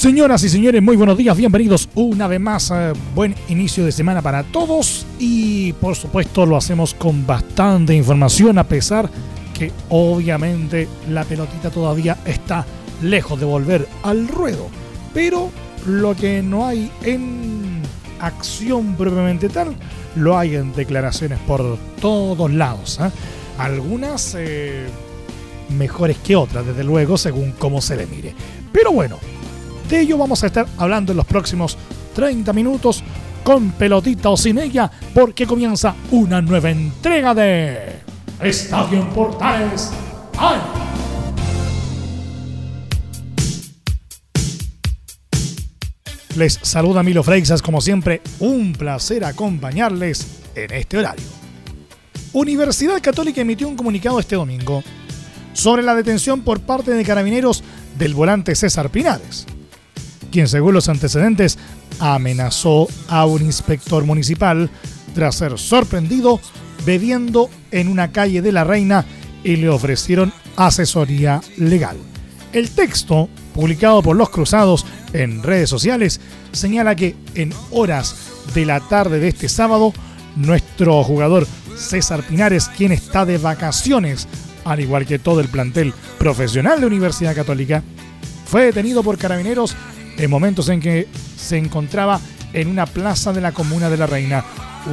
Señoras 0.00 0.42
y 0.44 0.48
señores, 0.48 0.80
muy 0.80 0.96
buenos 0.96 1.18
días, 1.18 1.36
bienvenidos 1.36 1.86
una 1.94 2.26
vez 2.26 2.40
más. 2.40 2.70
Eh, 2.70 2.94
buen 3.14 3.34
inicio 3.50 3.84
de 3.84 3.92
semana 3.92 4.22
para 4.22 4.44
todos 4.44 5.04
y 5.18 5.74
por 5.74 5.94
supuesto 5.94 6.46
lo 6.46 6.56
hacemos 6.56 6.94
con 6.94 7.26
bastante 7.26 7.94
información 7.94 8.56
a 8.56 8.64
pesar 8.64 9.10
que 9.52 9.70
obviamente 9.90 10.88
la 11.10 11.24
pelotita 11.24 11.68
todavía 11.70 12.16
está 12.24 12.64
lejos 13.02 13.38
de 13.38 13.44
volver 13.44 13.86
al 14.02 14.26
ruedo. 14.26 14.68
Pero 15.12 15.50
lo 15.84 16.16
que 16.16 16.40
no 16.40 16.66
hay 16.66 16.90
en 17.02 17.82
acción 18.20 18.94
propiamente 18.94 19.50
tal, 19.50 19.76
lo 20.16 20.38
hay 20.38 20.54
en 20.54 20.72
declaraciones 20.72 21.38
por 21.40 21.76
todos 22.00 22.50
lados. 22.50 22.98
¿eh? 23.02 23.10
Algunas 23.58 24.34
eh, 24.38 24.86
mejores 25.68 26.16
que 26.16 26.36
otras, 26.36 26.64
desde 26.64 26.84
luego, 26.84 27.18
según 27.18 27.52
cómo 27.52 27.82
se 27.82 27.96
le 27.96 28.06
mire. 28.06 28.34
Pero 28.72 28.92
bueno, 28.92 29.18
de 29.90 30.00
ello 30.00 30.16
vamos 30.16 30.44
a 30.44 30.46
estar 30.46 30.66
hablando 30.78 31.12
en 31.12 31.16
los 31.16 31.26
próximos 31.26 31.76
30 32.14 32.52
minutos 32.52 33.02
con 33.42 33.72
pelotita 33.72 34.30
o 34.30 34.36
sin 34.36 34.58
ella, 34.58 34.88
porque 35.12 35.46
comienza 35.46 35.96
una 36.12 36.40
nueva 36.40 36.70
entrega 36.70 37.34
de 37.34 37.96
Estadio 38.40 39.00
en 39.00 39.08
Portales. 39.08 39.90
¡Ay! 40.38 40.60
Les 46.36 46.60
saluda 46.62 47.02
Milo 47.02 47.24
Freixas, 47.24 47.60
como 47.60 47.80
siempre, 47.80 48.22
un 48.38 48.72
placer 48.72 49.24
acompañarles 49.24 50.42
en 50.54 50.72
este 50.72 50.98
horario. 50.98 51.26
Universidad 52.32 53.02
Católica 53.02 53.40
emitió 53.40 53.66
un 53.66 53.74
comunicado 53.74 54.20
este 54.20 54.36
domingo 54.36 54.84
sobre 55.52 55.82
la 55.82 55.96
detención 55.96 56.42
por 56.42 56.60
parte 56.60 56.92
de 56.92 57.04
carabineros 57.04 57.64
del 57.98 58.14
volante 58.14 58.54
César 58.54 58.90
Pinares 58.90 59.46
quien 60.30 60.48
según 60.48 60.74
los 60.74 60.88
antecedentes 60.88 61.58
amenazó 61.98 62.88
a 63.08 63.26
un 63.26 63.42
inspector 63.42 64.04
municipal 64.04 64.70
tras 65.14 65.36
ser 65.36 65.58
sorprendido 65.58 66.40
bebiendo 66.84 67.50
en 67.70 67.88
una 67.88 68.12
calle 68.12 68.42
de 68.42 68.52
la 68.52 68.64
Reina 68.64 69.04
y 69.44 69.56
le 69.56 69.68
ofrecieron 69.68 70.32
asesoría 70.56 71.40
legal. 71.56 71.96
El 72.52 72.70
texto, 72.70 73.28
publicado 73.54 74.02
por 74.02 74.16
los 74.16 74.30
Cruzados 74.30 74.84
en 75.12 75.42
redes 75.42 75.70
sociales, 75.70 76.20
señala 76.52 76.94
que 76.94 77.14
en 77.34 77.52
horas 77.70 78.16
de 78.54 78.66
la 78.66 78.80
tarde 78.80 79.20
de 79.20 79.28
este 79.28 79.48
sábado, 79.48 79.92
nuestro 80.36 81.02
jugador 81.04 81.46
César 81.76 82.22
Pinares, 82.22 82.68
quien 82.68 82.92
está 82.92 83.24
de 83.24 83.38
vacaciones, 83.38 84.26
al 84.64 84.80
igual 84.80 85.06
que 85.06 85.18
todo 85.18 85.40
el 85.40 85.48
plantel 85.48 85.94
profesional 86.18 86.80
de 86.80 86.86
Universidad 86.86 87.34
Católica, 87.34 87.82
fue 88.46 88.64
detenido 88.64 89.02
por 89.02 89.16
carabineros 89.16 89.76
en 90.20 90.30
momentos 90.30 90.68
en 90.68 90.80
que 90.80 91.08
se 91.36 91.56
encontraba 91.56 92.20
en 92.52 92.68
una 92.68 92.86
plaza 92.86 93.32
de 93.32 93.40
la 93.40 93.52
comuna 93.52 93.88
de 93.88 93.96
la 93.96 94.06
Reina. 94.06 94.44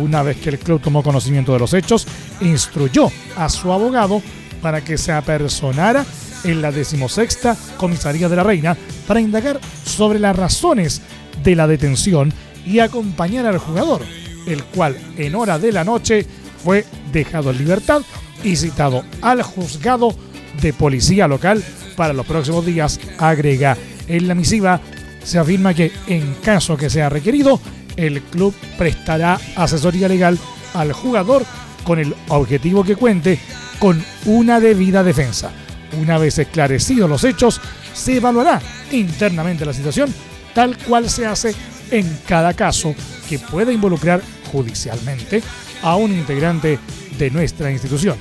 Una 0.01 0.23
vez 0.23 0.37
que 0.37 0.49
el 0.49 0.59
club 0.59 0.81
tomó 0.81 1.03
conocimiento 1.03 1.53
de 1.53 1.59
los 1.59 1.73
hechos, 1.73 2.07
instruyó 2.41 3.11
a 3.35 3.49
su 3.49 3.71
abogado 3.71 4.21
para 4.61 4.83
que 4.83 4.97
se 4.97 5.11
apersonara 5.11 6.05
en 6.43 6.61
la 6.61 6.71
decimosexta 6.71 7.57
comisaría 7.77 8.29
de 8.29 8.35
la 8.35 8.43
Reina 8.43 8.77
para 9.05 9.19
indagar 9.19 9.59
sobre 9.83 10.19
las 10.19 10.35
razones 10.35 11.01
de 11.43 11.55
la 11.55 11.67
detención 11.67 12.31
y 12.65 12.79
acompañar 12.79 13.45
al 13.45 13.57
jugador, 13.57 14.01
el 14.45 14.63
cual 14.63 14.97
en 15.17 15.35
hora 15.35 15.59
de 15.59 15.71
la 15.71 15.83
noche 15.83 16.25
fue 16.63 16.85
dejado 17.11 17.51
en 17.51 17.57
libertad 17.57 18.01
y 18.43 18.55
citado 18.55 19.03
al 19.21 19.41
juzgado 19.41 20.15
de 20.61 20.73
policía 20.73 21.27
local 21.27 21.63
para 21.95 22.13
los 22.13 22.25
próximos 22.25 22.65
días, 22.65 22.99
agrega 23.17 23.77
en 24.07 24.27
la 24.27 24.35
misiva 24.35 24.79
se 25.27 25.37
afirma 25.37 25.73
que 25.73 25.91
en 26.07 26.35
caso 26.35 26.77
que 26.77 26.89
sea 26.89 27.09
requerido, 27.09 27.59
el 27.97 28.21
club 28.21 28.55
prestará 28.77 29.37
asesoría 29.57 30.07
legal 30.07 30.39
al 30.73 30.93
jugador 30.93 31.43
con 31.83 31.99
el 31.99 32.15
objetivo 32.29 32.81
que 32.85 32.95
cuente 32.95 33.37
con 33.77 34.01
una 34.23 34.61
debida 34.61 35.03
defensa. 35.03 35.51
Una 35.99 36.17
vez 36.17 36.39
esclarecidos 36.39 37.09
los 37.09 37.25
hechos, 37.25 37.59
se 37.93 38.15
evaluará 38.15 38.61
internamente 38.91 39.65
la 39.65 39.73
situación 39.73 40.13
tal 40.53 40.77
cual 40.77 41.09
se 41.09 41.25
hace 41.25 41.53
en 41.91 42.19
cada 42.25 42.53
caso 42.53 42.95
que 43.27 43.37
pueda 43.37 43.73
involucrar 43.73 44.21
judicialmente 44.49 45.43
a 45.81 45.97
un 45.97 46.13
integrante 46.13 46.79
de 47.19 47.31
nuestra 47.31 47.69
institución. 47.69 48.15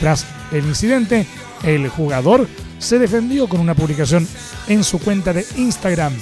Tras 0.00 0.26
el 0.50 0.66
incidente, 0.66 1.24
el 1.62 1.88
jugador 1.88 2.48
se 2.80 2.98
defendió 2.98 3.48
con 3.48 3.60
una 3.60 3.76
publicación 3.76 4.26
en 4.66 4.82
su 4.82 4.98
cuenta 4.98 5.32
de 5.32 5.46
Instagram 5.56 6.14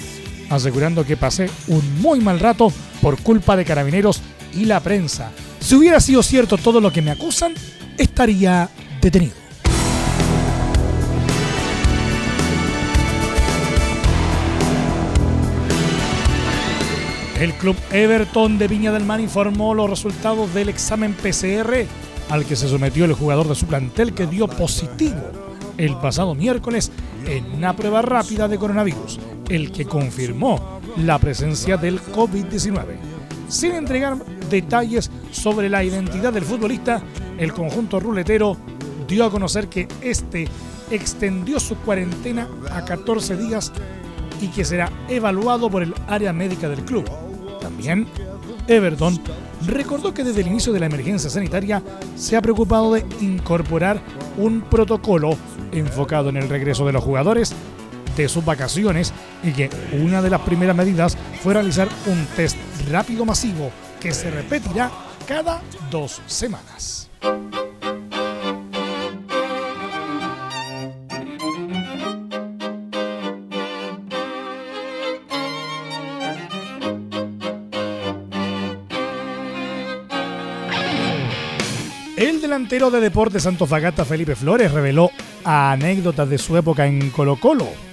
asegurando 0.50 1.04
que 1.04 1.16
pasé 1.16 1.50
un 1.68 2.00
muy 2.00 2.20
mal 2.20 2.40
rato 2.40 2.72
por 3.00 3.20
culpa 3.20 3.56
de 3.56 3.64
carabineros 3.64 4.22
y 4.54 4.64
la 4.64 4.80
prensa. 4.80 5.30
Si 5.60 5.74
hubiera 5.74 6.00
sido 6.00 6.22
cierto 6.22 6.56
todo 6.56 6.80
lo 6.80 6.92
que 6.92 7.02
me 7.02 7.10
acusan, 7.10 7.54
estaría 7.98 8.68
detenido. 9.00 9.34
El 17.40 17.52
club 17.52 17.76
Everton 17.92 18.56
de 18.56 18.66
Viña 18.66 18.92
del 18.92 19.04
Mar 19.04 19.20
informó 19.20 19.74
los 19.74 19.90
resultados 19.90 20.54
del 20.54 20.70
examen 20.70 21.12
PCR 21.12 21.84
al 22.30 22.46
que 22.46 22.56
se 22.56 22.66
sometió 22.66 23.04
el 23.04 23.12
jugador 23.12 23.46
de 23.46 23.54
su 23.54 23.66
plantel 23.66 24.14
que 24.14 24.26
dio 24.26 24.48
positivo 24.48 25.20
el 25.76 25.96
pasado 25.96 26.34
miércoles 26.34 26.90
en 27.26 27.44
una 27.52 27.76
prueba 27.76 28.00
rápida 28.00 28.48
de 28.48 28.56
coronavirus 28.56 29.20
el 29.48 29.72
que 29.72 29.84
confirmó 29.84 30.80
la 30.96 31.18
presencia 31.18 31.76
del 31.76 32.00
COVID-19. 32.00 32.84
Sin 33.48 33.72
entregar 33.72 34.16
detalles 34.50 35.10
sobre 35.30 35.68
la 35.68 35.84
identidad 35.84 36.32
del 36.32 36.44
futbolista, 36.44 37.02
el 37.38 37.52
conjunto 37.52 38.00
ruletero 38.00 38.56
dio 39.06 39.24
a 39.24 39.30
conocer 39.30 39.68
que 39.68 39.86
este 40.00 40.48
extendió 40.90 41.60
su 41.60 41.76
cuarentena 41.76 42.48
a 42.70 42.84
14 42.84 43.36
días 43.36 43.72
y 44.40 44.48
que 44.48 44.64
será 44.64 44.90
evaluado 45.08 45.70
por 45.70 45.82
el 45.82 45.94
área 46.08 46.32
médica 46.32 46.68
del 46.68 46.84
club. 46.84 47.04
También, 47.60 48.06
Everton 48.68 49.18
recordó 49.66 50.12
que 50.12 50.24
desde 50.24 50.42
el 50.42 50.48
inicio 50.48 50.72
de 50.72 50.80
la 50.80 50.86
emergencia 50.86 51.30
sanitaria 51.30 51.82
se 52.16 52.36
ha 52.36 52.42
preocupado 52.42 52.94
de 52.94 53.04
incorporar 53.20 54.00
un 54.36 54.60
protocolo 54.62 55.36
enfocado 55.72 56.28
en 56.28 56.36
el 56.36 56.48
regreso 56.48 56.84
de 56.86 56.92
los 56.92 57.02
jugadores 57.02 57.54
de 58.22 58.28
sus 58.28 58.44
vacaciones 58.44 59.12
y 59.42 59.52
que 59.52 59.70
una 59.92 60.22
de 60.22 60.30
las 60.30 60.40
primeras 60.40 60.76
medidas 60.76 61.16
fue 61.42 61.54
realizar 61.54 61.88
un 62.06 62.26
test 62.36 62.56
rápido 62.90 63.24
masivo 63.24 63.70
que 64.00 64.12
se 64.12 64.30
repetirá 64.30 64.90
cada 65.26 65.60
dos 65.90 66.22
semanas. 66.26 67.10
El 82.16 82.40
delantero 82.40 82.90
de 82.90 83.00
Deportes 83.00 83.46
Fagata 83.68 84.06
Felipe 84.06 84.34
Flores 84.34 84.72
reveló 84.72 85.10
anécdotas 85.44 86.28
de 86.30 86.38
su 86.38 86.56
época 86.56 86.86
en 86.86 87.10
Colo 87.10 87.36
Colo 87.38 87.85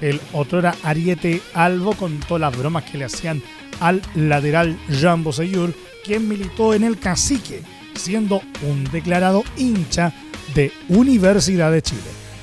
el 0.00 0.20
otrora 0.32 0.74
Ariete 0.82 1.42
Albo 1.54 1.94
contó 1.94 2.38
las 2.38 2.56
bromas 2.56 2.84
que 2.84 2.98
le 2.98 3.04
hacían 3.04 3.42
al 3.80 4.02
lateral 4.14 4.78
Jean 4.88 5.22
Boseyur, 5.22 5.74
quien 6.04 6.28
militó 6.28 6.74
en 6.74 6.84
el 6.84 6.98
Cacique, 6.98 7.62
siendo 7.94 8.42
un 8.62 8.84
declarado 8.84 9.44
hincha 9.56 10.12
de 10.54 10.72
Universidad 10.88 11.70
de 11.70 11.82
Chile, 11.82 12.00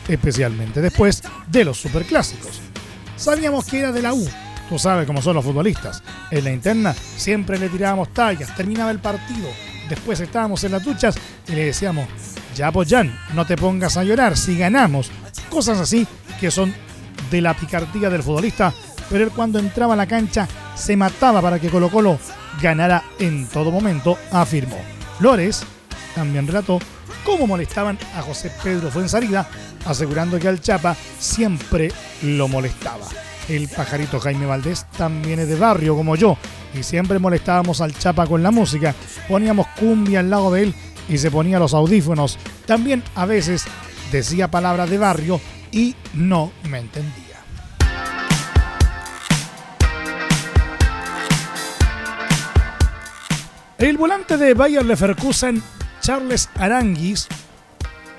especialmente 0.08 0.82
después 0.82 1.24
de 1.48 1.66
los 1.66 1.78
superclásicos. 1.78 2.62
Sabíamos 3.16 3.66
que 3.66 3.80
era 3.80 3.92
de 3.92 4.02
la 4.02 4.14
U, 4.14 4.28
tú 4.70 4.78
sabes 4.78 5.08
cómo 5.08 5.22
son 5.22 5.36
los 5.36 5.46
futbolistas. 5.46 6.04
En 6.32 6.44
la 6.44 6.52
interna 6.52 6.94
siempre 6.94 7.58
le 7.58 7.70
tirábamos 7.70 8.14
tallas, 8.14 8.56
terminaba 8.56 8.92
el 8.92 9.00
partido, 9.00 9.50
después 9.90 10.20
estábamos 10.20 10.64
en 10.64 10.74
las 10.74 10.84
duchas 10.84 11.16
y 11.48 11.54
le 11.54 11.66
decíamos, 11.66 12.08
ya 12.56 12.72
Jan, 12.88 13.18
no 13.34 13.46
te 13.46 13.58
pongas 13.58 13.98
a 13.98 14.04
llorar 14.04 14.38
si 14.38 14.58
ganamos. 14.58 15.12
Cosas 15.50 15.80
así 15.80 16.08
que 16.40 16.52
son 16.52 16.74
de 17.30 17.42
la 17.42 17.54
picardía 17.54 18.10
del 18.10 18.24
futbolista, 18.24 18.74
pero 19.10 19.24
él 19.24 19.32
cuando 19.32 19.60
entraba 19.60 19.94
a 19.94 19.98
la 19.98 20.08
cancha 20.08 20.48
se 20.76 20.96
mataba 20.96 21.42
para 21.42 21.60
que 21.60 21.70
Colo 21.70 21.90
Colo 21.90 22.20
ganara 22.62 23.04
en 23.20 23.48
todo 23.48 23.72
momento, 23.72 24.18
afirmó. 24.32 24.78
Flores 25.18 25.64
también 26.14 26.48
relató 26.48 26.80
cómo 27.24 27.48
molestaban 27.48 27.98
a 28.16 28.22
José 28.22 28.52
Pedro 28.64 28.92
Fuenzalida, 28.92 29.48
asegurando 29.86 30.40
que 30.40 30.48
al 30.48 30.62
Chapa 30.62 30.96
siempre 31.20 31.92
lo 32.22 32.48
molestaba. 32.48 33.06
El 33.50 33.68
pajarito 33.68 34.20
Jaime 34.20 34.46
Valdés 34.46 34.86
también 34.98 35.40
es 35.40 35.48
de 35.48 35.56
barrio 35.56 35.96
como 35.96 36.16
yo 36.16 36.38
y 36.74 36.84
siempre 36.84 37.20
molestábamos 37.20 37.82
al 37.82 37.98
Chapa 37.98 38.26
con 38.26 38.42
la 38.42 38.52
música. 38.52 38.96
Poníamos 39.28 39.68
cumbia 39.80 40.20
al 40.20 40.30
lado 40.30 40.52
de 40.52 40.64
él 40.64 40.76
y 41.08 41.18
se 41.18 41.32
ponía 41.32 41.60
los 41.60 41.74
audífonos. 41.74 42.40
También 42.66 43.04
a 43.16 43.26
veces 43.26 43.66
decía 44.12 44.50
palabras 44.50 44.90
de 44.90 44.98
barrio 44.98 45.40
y 45.76 45.94
no 46.14 46.54
me 46.70 46.80
entendía. 46.80 47.36
El 53.78 53.98
volante 53.98 54.38
de 54.38 54.54
Bayer 54.54 54.86
Leverkusen, 54.86 55.62
Charles 56.00 56.50
Aranguis, 56.56 57.28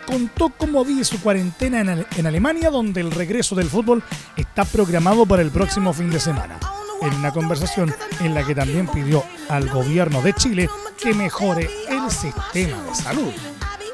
contó 0.06 0.50
cómo 0.50 0.84
vive 0.84 1.02
su 1.02 1.18
cuarentena 1.22 1.80
en, 1.80 2.26
Alemania, 2.26 2.68
donde 2.70 3.00
el 3.00 3.10
regreso 3.10 3.54
del 3.54 3.70
fútbol 3.70 4.04
está 4.36 4.66
programado 4.66 5.24
para 5.24 5.40
el 5.40 5.50
próximo 5.50 5.94
fin 5.94 6.10
de 6.10 6.20
semana. 6.20 6.60
En 7.00 7.14
una 7.14 7.32
conversación 7.32 7.92
en 8.20 8.34
la 8.34 8.44
que 8.44 8.54
también 8.54 8.86
pidió 8.86 9.24
al 9.48 9.68
gobierno 9.70 10.20
de 10.20 10.34
Chile 10.34 10.68
que 11.02 11.14
mejore 11.14 11.70
el 11.88 12.10
sistema 12.10 12.82
de 12.82 12.94
salud. 12.94 13.32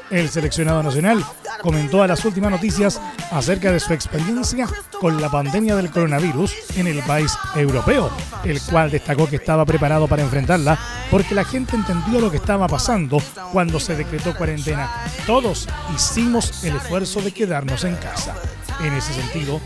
El 0.09 0.29
seleccionado 0.29 0.83
nacional 0.83 1.23
comentó 1.63 2.03
a 2.03 2.07
las 2.07 2.25
últimas 2.25 2.51
noticias 2.51 2.99
acerca 3.31 3.71
de 3.71 3.79
su 3.79 3.93
experiencia 3.93 4.67
con 4.99 5.21
la 5.21 5.29
pandemia 5.29 5.77
del 5.77 5.89
coronavirus 5.89 6.53
en 6.75 6.87
el 6.87 6.99
país 7.03 7.31
europeo, 7.55 8.11
el 8.43 8.61
cual 8.61 8.91
destacó 8.91 9.29
que 9.29 9.37
estaba 9.37 9.65
preparado 9.65 10.05
para 10.07 10.23
enfrentarla 10.23 10.77
porque 11.09 11.33
la 11.33 11.45
gente 11.45 11.77
entendió 11.77 12.19
lo 12.19 12.29
que 12.29 12.37
estaba 12.37 12.67
pasando 12.67 13.19
cuando 13.53 13.79
se 13.79 13.95
decretó 13.95 14.35
cuarentena. 14.35 14.91
Todos 15.25 15.69
hicimos 15.95 16.65
el 16.65 16.75
esfuerzo 16.75 17.21
de 17.21 17.31
quedarnos 17.31 17.85
en 17.85 17.95
casa. 17.95 18.35
En 18.83 18.93
ese 18.93 19.13
sentido, 19.13 19.61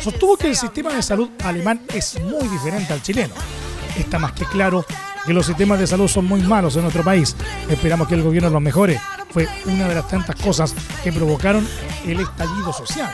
sostuvo 0.00 0.36
que 0.36 0.46
el 0.46 0.56
sistema 0.56 0.94
de 0.94 1.02
salud 1.02 1.30
alemán 1.42 1.80
es 1.92 2.20
muy 2.22 2.46
diferente 2.46 2.92
al 2.92 3.02
chileno. 3.02 3.34
Está 3.98 4.20
más 4.20 4.32
que 4.32 4.44
claro 4.44 4.86
que 5.26 5.32
los 5.32 5.46
sistemas 5.46 5.80
de 5.80 5.88
salud 5.88 6.06
son 6.06 6.26
muy 6.26 6.42
malos 6.42 6.76
en 6.76 6.82
nuestro 6.82 7.02
país. 7.02 7.34
Esperamos 7.68 8.06
que 8.06 8.14
el 8.14 8.22
gobierno 8.22 8.50
los 8.50 8.62
mejore. 8.62 9.00
Fue 9.34 9.48
una 9.66 9.88
de 9.88 9.96
las 9.96 10.06
tantas 10.06 10.36
cosas 10.36 10.72
que 11.02 11.12
provocaron 11.12 11.66
el 12.06 12.20
estallido 12.20 12.72
social. 12.72 13.12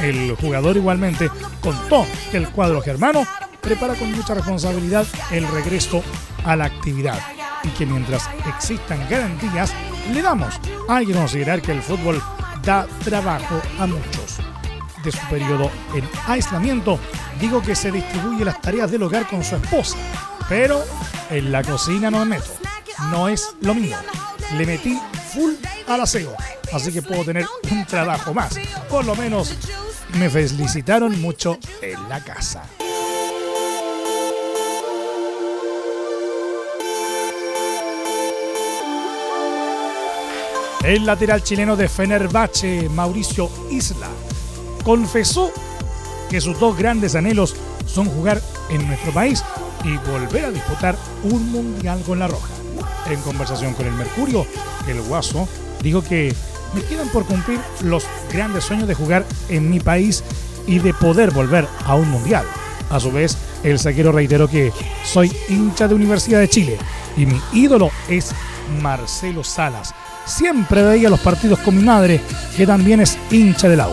El 0.00 0.36
jugador 0.36 0.76
igualmente 0.76 1.28
contó 1.60 2.06
que 2.30 2.36
el 2.36 2.48
cuadro 2.50 2.80
germano 2.80 3.26
prepara 3.60 3.94
con 3.94 4.12
mucha 4.12 4.34
responsabilidad 4.34 5.04
el 5.32 5.48
regreso 5.48 6.00
a 6.44 6.54
la 6.54 6.66
actividad 6.66 7.18
y 7.64 7.70
que 7.70 7.86
mientras 7.86 8.30
existan 8.46 9.04
garantías, 9.10 9.72
le 10.14 10.22
damos. 10.22 10.60
Hay 10.88 11.06
que 11.06 11.12
considerar 11.12 11.60
que 11.60 11.72
el 11.72 11.82
fútbol 11.82 12.22
da 12.62 12.86
trabajo 13.02 13.60
a 13.80 13.86
muchos. 13.88 14.36
De 15.02 15.10
su 15.10 15.26
periodo 15.28 15.72
en 15.92 16.08
aislamiento, 16.28 17.00
digo 17.40 17.60
que 17.62 17.74
se 17.74 17.90
distribuye 17.90 18.44
las 18.44 18.60
tareas 18.60 18.92
del 18.92 19.02
hogar 19.02 19.26
con 19.26 19.42
su 19.42 19.56
esposa, 19.56 19.96
pero 20.48 20.84
en 21.30 21.50
la 21.50 21.64
cocina 21.64 22.12
no 22.12 22.20
me 22.20 22.36
meto. 22.36 22.52
No 23.10 23.28
es 23.28 23.56
lo 23.60 23.74
mío. 23.74 23.96
Le 24.56 24.64
metí 24.64 25.00
full 25.38 25.54
al 25.86 26.00
aseo, 26.00 26.34
así 26.72 26.92
que 26.92 27.02
puedo 27.02 27.24
tener 27.24 27.46
un 27.70 27.86
trabajo 27.86 28.34
más. 28.34 28.58
Por 28.88 29.04
lo 29.04 29.14
menos 29.14 29.54
me 30.18 30.28
felicitaron 30.28 31.20
mucho 31.20 31.58
en 31.80 32.08
la 32.08 32.22
casa. 32.22 32.62
El 40.84 41.04
lateral 41.04 41.42
chileno 41.42 41.76
de 41.76 41.88
Fenerbahce, 41.88 42.88
Mauricio 42.88 43.50
Isla, 43.70 44.08
confesó 44.84 45.52
que 46.30 46.40
sus 46.40 46.58
dos 46.58 46.76
grandes 46.78 47.14
anhelos 47.14 47.56
son 47.86 48.06
jugar 48.06 48.40
en 48.70 48.86
nuestro 48.86 49.12
país 49.12 49.44
y 49.84 49.96
volver 50.08 50.46
a 50.46 50.50
disputar 50.50 50.96
un 51.24 51.52
mundial 51.52 52.02
con 52.06 52.18
la 52.18 52.26
Roja. 52.26 52.54
En 53.10 53.20
conversación 53.20 53.74
con 53.74 53.86
el 53.86 53.92
Mercurio, 53.92 54.46
el 54.92 55.02
Guaso 55.02 55.48
dijo 55.82 56.02
que 56.02 56.34
me 56.74 56.82
quedan 56.82 57.08
por 57.08 57.24
cumplir 57.24 57.58
los 57.82 58.04
grandes 58.32 58.64
sueños 58.64 58.88
de 58.88 58.94
jugar 58.94 59.24
en 59.48 59.70
mi 59.70 59.80
país 59.80 60.22
y 60.66 60.78
de 60.78 60.92
poder 60.94 61.30
volver 61.30 61.66
a 61.84 61.94
un 61.94 62.10
mundial. 62.10 62.44
A 62.90 63.00
su 63.00 63.12
vez, 63.12 63.36
el 63.62 63.78
saquero 63.78 64.12
reiteró 64.12 64.48
que 64.48 64.72
soy 65.04 65.34
hincha 65.48 65.88
de 65.88 65.94
Universidad 65.94 66.40
de 66.40 66.48
Chile 66.48 66.78
y 67.16 67.26
mi 67.26 67.40
ídolo 67.52 67.90
es 68.08 68.32
Marcelo 68.82 69.44
Salas. 69.44 69.94
Siempre 70.26 70.82
veía 70.82 71.08
los 71.08 71.20
partidos 71.20 71.58
con 71.60 71.76
mi 71.76 71.82
madre, 71.82 72.20
que 72.56 72.66
también 72.66 73.00
es 73.00 73.18
hincha 73.30 73.68
del 73.68 73.78
la 73.78 73.88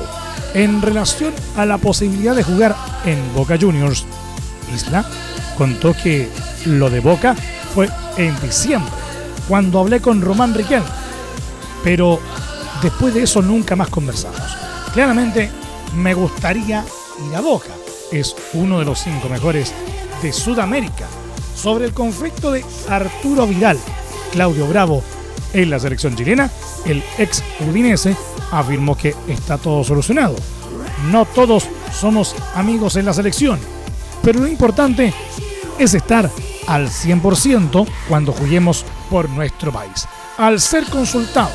En 0.54 0.82
relación 0.82 1.34
a 1.56 1.66
la 1.66 1.78
posibilidad 1.78 2.36
de 2.36 2.44
jugar 2.44 2.76
en 3.06 3.18
Boca 3.34 3.58
Juniors, 3.60 4.06
Isla 4.74 5.06
contó 5.58 5.94
que 5.94 6.30
lo 6.66 6.90
de 6.90 7.00
Boca 7.00 7.36
fue 7.74 7.90
en 8.18 8.38
diciembre, 8.42 8.92
cuando 9.48 9.80
hablé 9.80 10.02
con 10.02 10.22
Román 10.22 10.54
Riquel. 10.54 10.84
Pero 11.84 12.20
después 12.82 13.14
de 13.14 13.24
eso 13.24 13.42
nunca 13.42 13.76
más 13.76 13.90
conversamos. 13.90 14.42
Claramente 14.94 15.50
me 15.96 16.14
gustaría 16.14 16.84
ir 17.28 17.36
a 17.36 17.42
Boca. 17.42 17.72
Es 18.12 18.36
uno 18.54 18.80
de 18.80 18.86
los 18.86 19.00
cinco 19.00 19.30
mejores 19.30 19.74
de 20.22 20.32
Sudamérica. 20.32 21.08
Sobre 21.56 21.86
el 21.86 21.94
conflicto 21.94 22.52
de 22.52 22.66
Arturo 22.90 23.48
Vidal, 23.48 23.80
Claudio 24.32 24.68
Bravo 24.68 25.04
en 25.54 25.70
la 25.70 25.80
selección 25.80 26.16
chilena, 26.16 26.50
el 26.86 27.04
ex 27.18 27.44
udinese 27.68 28.16
afirmó 28.52 28.98
que 28.98 29.16
está 29.28 29.58
todo 29.58 29.84
solucionado. 29.84 30.36
No 31.12 31.26
todos 31.26 31.68
somos 31.94 32.36
amigos 32.56 32.96
en 32.98 33.06
la 33.06 33.14
selección, 33.14 33.60
pero 34.22 34.40
lo 34.40 34.48
importante 34.48 35.14
es 35.80 35.94
estar 35.94 36.30
al 36.68 36.90
100% 36.90 37.88
cuando 38.10 38.34
juguemos 38.34 38.86
por 39.10 39.30
nuestro 39.30 39.72
país. 39.72 40.08
Al 40.38 40.60
ser 40.60 40.86
consultado 40.86 41.52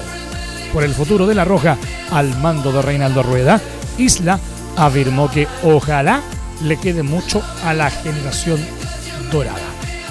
por 0.72 0.84
el 0.84 0.94
futuro 0.94 1.26
de 1.26 1.34
la 1.34 1.44
Roja 1.44 1.76
al 2.10 2.36
mando 2.38 2.72
de 2.72 2.82
Reinaldo 2.82 3.22
Rueda, 3.22 3.60
Isla 3.98 4.38
afirmó 4.76 5.30
que 5.30 5.46
ojalá 5.62 6.22
le 6.62 6.76
quede 6.78 7.02
mucho 7.02 7.42
a 7.64 7.74
la 7.74 7.90
generación 7.90 8.60
dorada. 9.30 9.58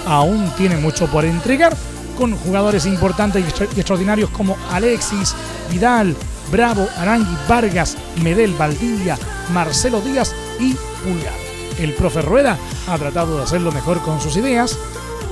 Aún 0.05 0.51
tiene 0.57 0.77
mucho 0.77 1.07
por 1.07 1.25
entregar 1.25 1.75
con 2.17 2.35
jugadores 2.35 2.85
importantes 2.85 3.43
y 3.43 3.79
extraordinarios 3.79 4.29
como 4.29 4.57
Alexis, 4.71 5.35
Vidal, 5.71 6.15
Bravo, 6.51 6.87
Arangui, 6.97 7.37
Vargas, 7.47 7.95
Medel, 8.21 8.53
Valdivia, 8.53 9.17
Marcelo 9.53 10.01
Díaz 10.01 10.33
y 10.59 10.73
Pulgar 11.03 11.49
el 11.79 11.93
profe 11.93 12.21
Rueda 12.21 12.57
ha 12.87 12.97
tratado 12.97 13.37
de 13.37 13.43
hacerlo 13.43 13.71
mejor 13.71 14.01
con 14.01 14.19
sus 14.21 14.35
ideas 14.37 14.77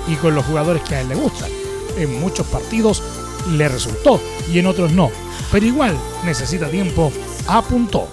y 0.07 0.15
con 0.15 0.33
los 0.33 0.45
jugadores 0.45 0.81
que 0.83 0.95
a 0.95 1.01
él 1.01 1.09
le 1.09 1.15
gustan. 1.15 1.56
En 1.97 2.19
muchos 2.19 2.45
partidos 2.47 3.03
le 3.51 3.67
resultó 3.67 4.21
y 4.51 4.59
en 4.59 4.67
otros 4.67 4.91
no, 4.91 5.11
pero 5.51 5.65
igual 5.65 5.97
necesita 6.25 6.69
tiempo, 6.69 7.11
apuntó. 7.47 8.07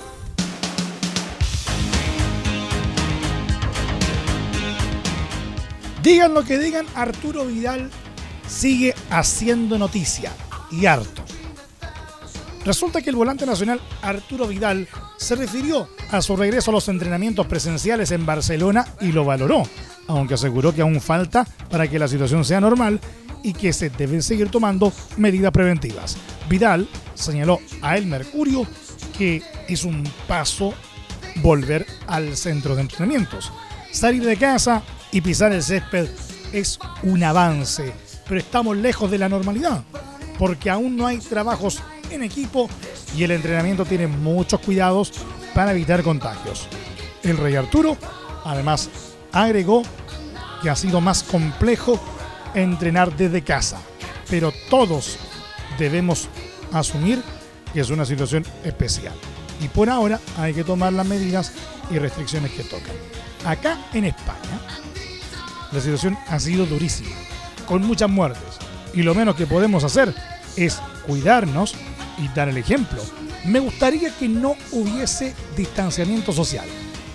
Digan 6.03 6.35
lo 6.35 6.45
que 6.45 6.59
digan, 6.59 6.87
Arturo 6.95 7.47
Vidal 7.47 7.91
sigue 8.47 8.95
haciendo 9.11 9.79
noticia 9.79 10.33
y 10.71 10.87
harto. 10.87 11.23
Resulta 12.65 13.03
que 13.03 13.11
el 13.11 13.17
volante 13.17 13.47
nacional 13.47 13.81
Arturo 14.03 14.47
Vidal 14.47 14.89
se 15.17 15.35
refirió 15.35 15.89
a 16.11 16.23
su 16.23 16.37
regreso 16.37 16.71
a 16.71 16.75
los 16.75 16.89
entrenamientos 16.89 17.47
presenciales 17.47 18.11
en 18.11 18.25
Barcelona 18.25 18.87
y 19.01 19.13
lo 19.13 19.25
valoró, 19.25 19.63
aunque 20.07 20.35
aseguró 20.35 20.75
que 20.75 20.83
aún 20.83 21.01
falta 21.01 21.47
para 21.71 21.89
que 21.89 21.99
la 21.99 22.09
situación 22.09 22.45
sea 22.45 22.61
normal 22.61 23.01
y 23.45 23.53
que 23.53 23.73
se 23.73 23.91
deben 23.91 24.23
seguir 24.23 24.51
tomando 24.51 24.93
medidas 25.17 25.53
preventivas. 25.53 26.17
Vidal 26.49 26.89
señaló 27.15 27.61
a 27.83 27.97
El 27.97 28.07
Mercurio 28.07 28.67
que 29.17 29.43
es 29.69 29.85
un 29.85 30.03
paso 30.27 30.75
volver 31.37 31.87
al 32.09 32.37
centro 32.37 32.75
de 32.75 32.83
entrenamientos. 32.83 33.53
Salir 33.93 34.25
de 34.25 34.37
casa 34.37 34.83
y 35.13 35.21
pisar 35.21 35.53
el 35.53 35.63
césped 35.63 36.09
es 36.53 36.79
un 37.03 37.23
avance, 37.23 37.93
pero 38.27 38.41
estamos 38.41 38.77
lejos 38.77 39.11
de 39.11 39.19
la 39.19 39.29
normalidad, 39.29 39.85
porque 40.39 40.71
aún 40.71 40.97
no 40.97 41.07
hay 41.07 41.19
trabajos 41.19 41.81
en 42.11 42.23
equipo 42.23 42.69
y 43.17 43.25
el 43.25 43.31
entrenamiento 43.31 43.85
tiene 43.85 44.07
muchos 44.07 44.61
cuidados 44.61 45.13
para 45.55 45.73
evitar 45.73 46.03
contagios. 46.03 46.67
El 47.23 47.37
rey 47.37 47.57
Arturo 47.57 47.97
además 48.45 48.89
agregó 49.33 49.83
que 50.63 50.71
ha 50.71 50.77
sido 50.77 51.01
más 51.01 51.23
complejo 51.23 52.01
entrenar 52.55 53.17
desde 53.17 53.43
casa, 53.43 53.81
pero 54.31 54.53
todos 54.71 55.19
debemos 55.79 56.29
asumir 56.73 57.23
que 57.73 57.81
es 57.81 57.91
una 57.91 58.05
situación 58.05 58.45
especial. 58.65 59.15
y 59.61 59.69
por 59.69 59.89
ahora 59.89 60.21
hay 60.37 60.53
que 60.53 60.65
tomar 60.65 60.93
las 60.93 61.07
medidas 61.07 61.53
y 61.91 61.99
restricciones 61.99 62.51
que 62.53 62.65
tocan. 62.65 62.95
Acá 63.45 63.79
en 63.93 64.05
España, 64.05 64.61
la 65.73 65.81
situación 65.81 66.19
ha 66.29 66.39
sido 66.41 66.67
durísima, 66.67 67.15
con 67.67 67.83
muchas 67.87 68.11
muertes, 68.11 68.59
y 68.95 69.03
lo 69.03 69.15
menos 69.15 69.37
que 69.37 69.47
podemos 69.47 69.85
hacer 69.85 70.15
es 70.57 70.81
cuidarnos 71.07 71.75
y 72.19 72.29
dar 72.29 72.49
el 72.49 72.57
ejemplo. 72.57 73.03
Me 73.45 73.61
gustaría 73.61 74.11
que 74.17 74.29
no 74.29 74.57
hubiese 74.73 75.35
distanciamiento 75.57 76.33
social, 76.33 76.67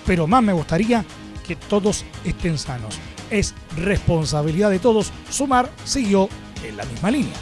pero 0.05 0.27
más 0.27 0.43
me 0.43 0.53
gustaría 0.53 1.03
que 1.47 1.55
todos 1.55 2.05
estén 2.23 2.57
sanos. 2.57 2.99
Es 3.29 3.53
responsabilidad 3.77 4.69
de 4.69 4.79
todos 4.79 5.11
sumar, 5.29 5.69
siguió 5.83 6.29
en 6.67 6.77
la 6.77 6.85
misma 6.85 7.11
línea. 7.11 7.33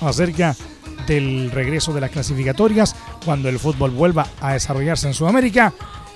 Acerca 0.00 0.54
del 1.06 1.50
regreso 1.50 1.92
de 1.92 2.00
las 2.00 2.10
clasificatorias, 2.10 2.94
cuando 3.24 3.48
el 3.48 3.58
fútbol 3.58 3.90
vuelva 3.90 4.26
a 4.40 4.52
desarrollarse 4.52 5.06
en 5.06 5.14
Sudamérica, 5.14 5.72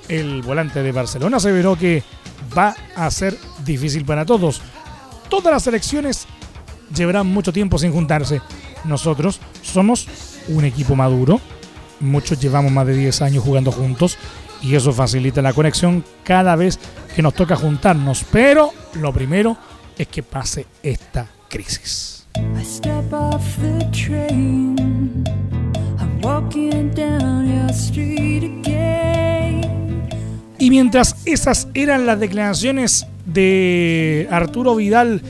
el 0.08 0.42
volante 0.42 0.82
de 0.82 0.92
Barcelona 0.92 1.36
aseveró 1.36 1.76
que 1.76 2.02
va 2.56 2.74
a 2.96 3.10
ser 3.10 3.36
difícil 3.64 4.04
para 4.04 4.24
todos. 4.24 4.62
Todas 5.28 5.52
las 5.52 5.66
elecciones 5.66 6.26
llevarán 6.94 7.26
mucho 7.26 7.52
tiempo 7.52 7.78
sin 7.78 7.92
juntarse. 7.92 8.40
Nosotros 8.84 9.40
somos 9.62 10.08
un 10.48 10.64
equipo 10.64 10.94
maduro, 10.94 11.40
muchos 12.00 12.40
llevamos 12.40 12.72
más 12.72 12.86
de 12.86 12.94
10 12.94 13.22
años 13.22 13.44
jugando 13.44 13.72
juntos 13.72 14.16
y 14.62 14.74
eso 14.74 14.92
facilita 14.92 15.42
la 15.42 15.52
conexión 15.52 16.04
cada 16.24 16.56
vez 16.56 16.78
que 17.14 17.22
nos 17.22 17.34
toca 17.34 17.56
juntarnos. 17.56 18.24
Pero 18.30 18.70
lo 18.94 19.12
primero 19.12 19.56
es 19.96 20.08
que 20.08 20.22
pase 20.22 20.66
esta 20.82 21.26
crisis. 21.48 22.26
Y 30.60 30.70
mientras 30.70 31.16
esas 31.24 31.68
eran 31.74 32.06
las 32.06 32.20
declaraciones 32.20 33.06
de 33.26 34.28
Arturo 34.30 34.74
Vidal 34.76 35.22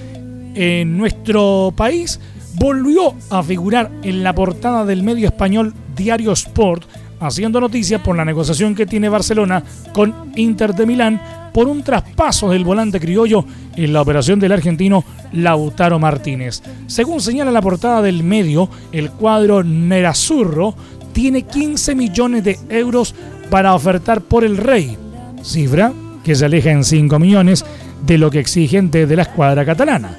en 0.55 0.97
nuestro 0.97 1.73
país, 1.77 2.19
volvió 2.55 3.15
a 3.31 3.43
figurar 3.43 3.91
en 4.03 4.23
la 4.23 4.35
portada 4.35 4.85
del 4.85 5.03
medio 5.03 5.27
español 5.29 5.75
Diario 5.97 6.33
Sport, 6.33 6.85
haciendo 7.21 7.61
noticia 7.61 8.03
por 8.03 8.17
la 8.17 8.25
negociación 8.25 8.75
que 8.75 8.87
tiene 8.87 9.09
Barcelona 9.09 9.63
con 9.93 10.33
Inter 10.37 10.75
de 10.75 10.87
Milán 10.87 11.21
por 11.53 11.69
un 11.69 11.83
traspaso 11.83 12.51
del 12.51 12.65
volante 12.65 13.01
criollo 13.01 13.45
en 13.77 13.93
la 13.93 14.03
operación 14.03 14.39
del 14.41 14.53
argentino 14.53 15.05
Lautaro 15.33 15.99
Martínez. 15.99 16.63
Según 16.87 17.21
señala 17.21 17.51
la 17.51 17.63
portada 17.63 18.03
del 18.03 18.23
medio, 18.23 18.69
el 18.93 19.11
cuadro 19.11 19.63
Nerazurro 19.63 20.75
tiene 21.13 21.43
15 21.43 21.95
millones 21.95 22.45
de 22.45 22.59
euros 22.69 23.15
para 23.51 23.75
ofertar 23.75 24.21
por 24.21 24.45
el 24.45 24.57
Rey, 24.57 24.97
cifra 25.43 25.93
que 26.23 26.35
se 26.35 26.45
aleja 26.45 26.71
en 26.71 26.85
5 26.85 27.19
millones 27.19 27.65
de 28.07 28.19
lo 28.19 28.31
que 28.31 28.41
exigen 28.41 28.91
desde 28.91 29.17
la 29.17 29.23
escuadra 29.23 29.65
catalana. 29.65 30.19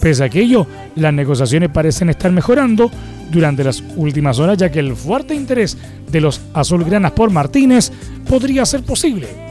Pese 0.00 0.22
a 0.22 0.26
ello, 0.26 0.66
las 0.94 1.12
negociaciones 1.12 1.70
parecen 1.70 2.08
estar 2.08 2.30
mejorando 2.30 2.90
durante 3.32 3.64
las 3.64 3.82
últimas 3.96 4.38
horas, 4.38 4.56
ya 4.56 4.70
que 4.70 4.78
el 4.78 4.94
fuerte 4.94 5.34
interés 5.34 5.76
de 6.10 6.20
los 6.20 6.40
azulgranas 6.54 7.12
por 7.12 7.30
Martínez 7.30 7.90
podría 8.28 8.64
ser 8.64 8.84
posible 8.84 9.47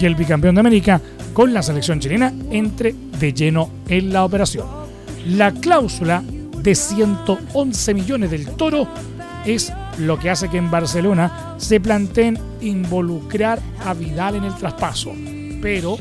que 0.00 0.06
el 0.06 0.14
bicampeón 0.14 0.54
de 0.54 0.60
América 0.60 0.98
con 1.34 1.52
la 1.52 1.62
selección 1.62 2.00
chilena 2.00 2.32
entre 2.50 2.94
de 3.18 3.34
lleno 3.34 3.70
en 3.86 4.10
la 4.10 4.24
operación. 4.24 4.66
La 5.26 5.52
cláusula 5.52 6.24
de 6.56 6.74
111 6.74 7.94
millones 7.94 8.30
del 8.30 8.46
Toro 8.46 8.88
es 9.44 9.70
lo 9.98 10.18
que 10.18 10.30
hace 10.30 10.48
que 10.48 10.56
en 10.56 10.70
Barcelona 10.70 11.54
se 11.58 11.80
planteen 11.80 12.38
involucrar 12.62 13.60
a 13.84 13.92
Vidal 13.92 14.36
en 14.36 14.44
el 14.44 14.54
traspaso, 14.54 15.12
pero 15.60 15.98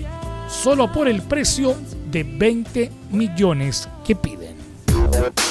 solo 0.47 0.89
por 0.91 1.09
el 1.09 1.21
precio 1.21 1.75
de 2.09 2.23
20 2.23 2.91
millones 3.11 3.89
que 4.05 4.15
piden. 4.15 4.55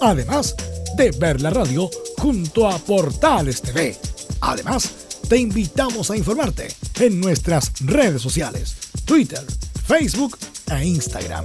además 0.00 0.54
de 0.98 1.10
ver 1.12 1.40
la 1.40 1.48
radio 1.50 1.88
junto 2.18 2.68
a 2.68 2.76
Portales 2.76 3.62
TV. 3.62 3.96
Además, 4.40 4.90
te 5.28 5.36
invitamos 5.36 6.10
a 6.10 6.16
informarte 6.16 6.66
en 6.98 7.20
nuestras 7.20 7.70
redes 7.86 8.20
sociales, 8.20 8.76
Twitter, 9.04 9.38
Facebook 9.86 10.36
e 10.68 10.84
Instagram. 10.84 11.44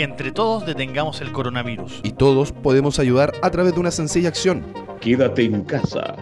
que 0.00 0.04
entre 0.04 0.32
todos 0.32 0.64
detengamos 0.64 1.20
el 1.20 1.30
coronavirus. 1.30 2.00
Y 2.02 2.12
todos 2.12 2.52
podemos 2.52 2.98
ayudar 2.98 3.34
a 3.42 3.50
través 3.50 3.74
de 3.74 3.80
una 3.80 3.90
sencilla 3.90 4.30
acción. 4.30 4.64
Quédate 4.98 5.44
en 5.44 5.62
casa 5.62 6.16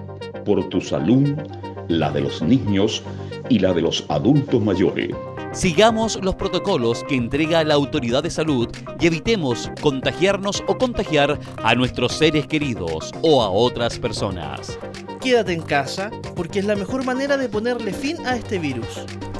por 0.44 0.68
tu 0.68 0.80
salud, 0.80 1.38
la 1.86 2.10
de 2.10 2.22
los 2.22 2.42
niños 2.42 3.04
y 3.48 3.60
la 3.60 3.72
de 3.72 3.82
los 3.82 4.04
adultos 4.08 4.60
mayores. 4.60 5.10
Sigamos 5.52 6.18
los 6.24 6.34
protocolos 6.34 7.04
que 7.04 7.14
entrega 7.14 7.62
la 7.62 7.74
autoridad 7.74 8.24
de 8.24 8.30
salud 8.30 8.68
y 8.98 9.06
evitemos 9.06 9.70
contagiarnos 9.80 10.64
o 10.66 10.76
contagiar 10.76 11.38
a 11.62 11.74
nuestros 11.76 12.14
seres 12.14 12.48
queridos 12.48 13.12
o 13.22 13.44
a 13.44 13.48
otras 13.48 14.00
personas. 14.00 14.76
Quédate 15.20 15.52
en 15.52 15.62
casa 15.62 16.10
porque 16.34 16.58
es 16.58 16.64
la 16.64 16.74
mejor 16.74 17.04
manera 17.04 17.36
de 17.36 17.48
ponerle 17.48 17.92
fin 17.92 18.26
a 18.26 18.34
este 18.34 18.58
virus. 18.58 18.88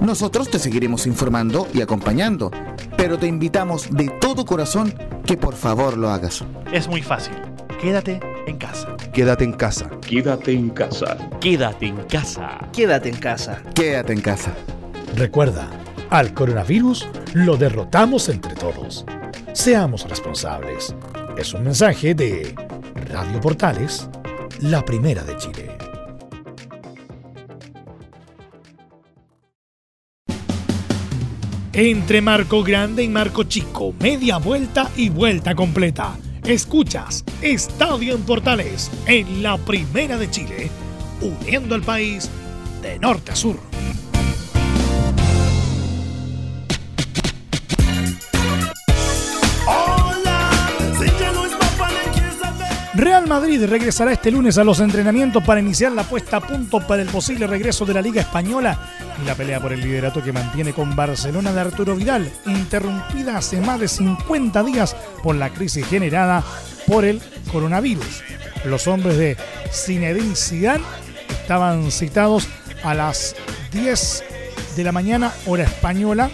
Nosotros 0.01 0.49
te 0.49 0.61
seguiremos 0.61 1.09
informando 1.09 1.67
y 1.75 1.81
acompañando, 1.81 2.53
pero 2.99 3.17
te 3.17 3.29
invitamos 3.29 3.89
de 3.91 4.09
todo 4.21 4.45
corazón 4.45 4.93
que 5.25 5.37
por 5.37 5.55
favor 5.55 5.97
lo 5.97 6.11
hagas. 6.11 6.45
Es 6.73 6.89
muy 6.89 7.01
fácil. 7.01 7.35
Quédate 7.81 8.21
en 8.49 8.59
casa. 8.59 8.97
Quédate 9.13 9.45
en 9.45 9.53
casa. 9.53 9.89
Quédate 10.01 10.53
en 10.53 10.71
casa. 10.71 11.17
Quédate 11.41 11.87
en 11.87 11.97
casa. 12.09 12.59
Quédate 12.73 13.09
en 13.09 13.17
casa. 13.17 13.63
Quédate 13.73 14.13
en 14.13 14.21
casa. 14.21 14.53
Recuerda, 15.15 15.71
al 16.11 16.35
coronavirus 16.35 17.09
lo 17.35 17.57
derrotamos 17.57 18.29
entre 18.29 18.55
todos. 18.57 19.07
Seamos 19.53 20.09
responsables. 20.09 20.95
Es 21.37 21.55
un 21.55 21.63
mensaje 21.63 22.15
de 22.17 22.53
Radio 23.13 23.41
Portales, 23.41 24.09
la 24.61 24.85
primera 24.85 25.23
de 25.23 25.37
Chile. 25.37 25.88
Entre 31.81 32.21
Marco 32.21 32.65
Grande 32.65 33.05
y 33.05 33.09
Marco 33.09 33.45
Chico, 33.45 33.95
media 34.01 34.39
vuelta 34.39 34.91
y 34.97 35.11
vuelta 35.11 35.55
completa. 35.55 36.19
Escuchas 36.43 37.25
Estadio 37.41 38.17
en 38.17 38.23
Portales 38.23 38.91
en 39.07 39.45
la 39.45 39.57
primera 39.59 40.19
de 40.19 40.29
Chile, 40.29 40.71
uniendo 41.21 41.77
al 41.77 41.83
país 41.83 42.29
de 42.83 42.99
norte 42.99 43.31
a 43.31 43.37
sur. 43.37 43.68
Madrid 53.29 53.63
regresará 53.67 54.13
este 54.13 54.31
lunes 54.31 54.57
a 54.57 54.65
los 54.65 54.81
entrenamientos 54.81 55.45
para 55.45 55.61
iniciar 55.61 55.93
la 55.93 56.03
puesta 56.03 56.39
a 56.39 56.41
punto 56.41 56.81
para 56.81 57.03
el 57.03 57.09
posible 57.09 57.47
regreso 57.47 57.85
de 57.85 57.93
la 57.93 58.01
Liga 58.01 58.23
Española 58.23 58.79
y 59.23 59.27
la 59.27 59.35
pelea 59.35 59.61
por 59.61 59.73
el 59.73 59.83
liderato 59.83 60.23
que 60.23 60.33
mantiene 60.33 60.73
con 60.73 60.97
Barcelona 60.97 61.53
de 61.53 61.61
Arturo 61.61 61.95
Vidal, 61.95 62.31
interrumpida 62.47 63.37
hace 63.37 63.61
más 63.61 63.81
de 63.81 63.87
50 63.87 64.63
días 64.65 64.97
por 65.23 65.37
la 65.37 65.51
crisis 65.51 65.87
generada 65.87 66.43
por 66.87 67.05
el 67.05 67.21
coronavirus. 67.53 68.23
Los 68.65 68.87
hombres 68.89 69.19
de 69.19 69.37
Zinedine 69.71 70.35
Zidane 70.35 70.85
estaban 71.43 71.91
citados 71.93 72.49
a 72.83 72.95
las 72.95 73.37
10 73.73 74.25
de 74.75 74.85
la 74.85 74.93
mañana, 74.93 75.33
hora 75.47 75.65
española, 75.65 76.31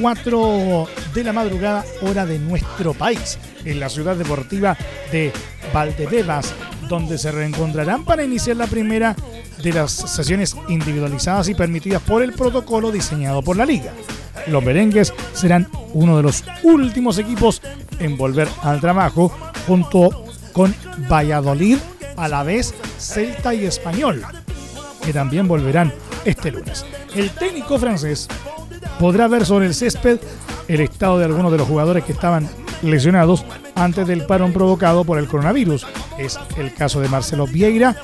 4 0.00 0.88
de 1.14 1.24
la 1.24 1.32
madrugada, 1.32 1.84
hora 2.02 2.24
de 2.24 2.38
nuestro 2.38 2.94
país, 2.94 3.38
en 3.64 3.80
la 3.80 3.88
ciudad 3.88 4.16
deportiva 4.16 4.76
de 5.12 5.32
Valdebebas, 5.72 6.54
donde 6.88 7.18
se 7.18 7.30
reencontrarán 7.30 8.04
para 8.04 8.24
iniciar 8.24 8.56
la 8.56 8.66
primera 8.66 9.14
de 9.62 9.72
las 9.72 9.92
sesiones 9.92 10.56
individualizadas 10.68 11.48
y 11.48 11.54
permitidas 11.54 12.02
por 12.02 12.22
el 12.22 12.32
protocolo 12.32 12.90
diseñado 12.90 13.42
por 13.42 13.56
la 13.56 13.66
liga. 13.66 13.92
Los 14.46 14.64
merengues 14.64 15.12
serán 15.32 15.68
uno 15.92 16.16
de 16.16 16.22
los 16.22 16.44
últimos 16.62 17.18
equipos 17.18 17.60
en 17.98 18.16
volver 18.16 18.48
al 18.62 18.80
trabajo 18.80 19.30
junto 19.66 20.24
con 20.52 20.74
Valladolid, 21.10 21.78
a 22.16 22.28
la 22.28 22.42
vez 22.42 22.74
Celta 22.98 23.54
y 23.54 23.64
Español, 23.64 24.22
que 25.04 25.12
también 25.12 25.46
volverán 25.46 25.92
este 26.24 26.50
lunes. 26.50 26.84
El 27.14 27.30
técnico 27.30 27.78
francés 27.78 28.28
podrá 28.98 29.28
ver 29.28 29.46
sobre 29.46 29.66
el 29.66 29.74
césped 29.74 30.18
el 30.68 30.80
estado 30.80 31.18
de 31.18 31.24
algunos 31.24 31.50
de 31.50 31.58
los 31.58 31.66
jugadores 31.66 32.04
que 32.04 32.12
estaban 32.12 32.48
lesionados 32.82 33.44
antes 33.74 34.06
del 34.06 34.26
parón 34.26 34.52
provocado 34.52 35.04
por 35.04 35.18
el 35.18 35.28
coronavirus. 35.28 35.86
Es 36.18 36.38
el 36.56 36.72
caso 36.74 37.00
de 37.00 37.08
Marcelo 37.08 37.46
Vieira, 37.46 37.96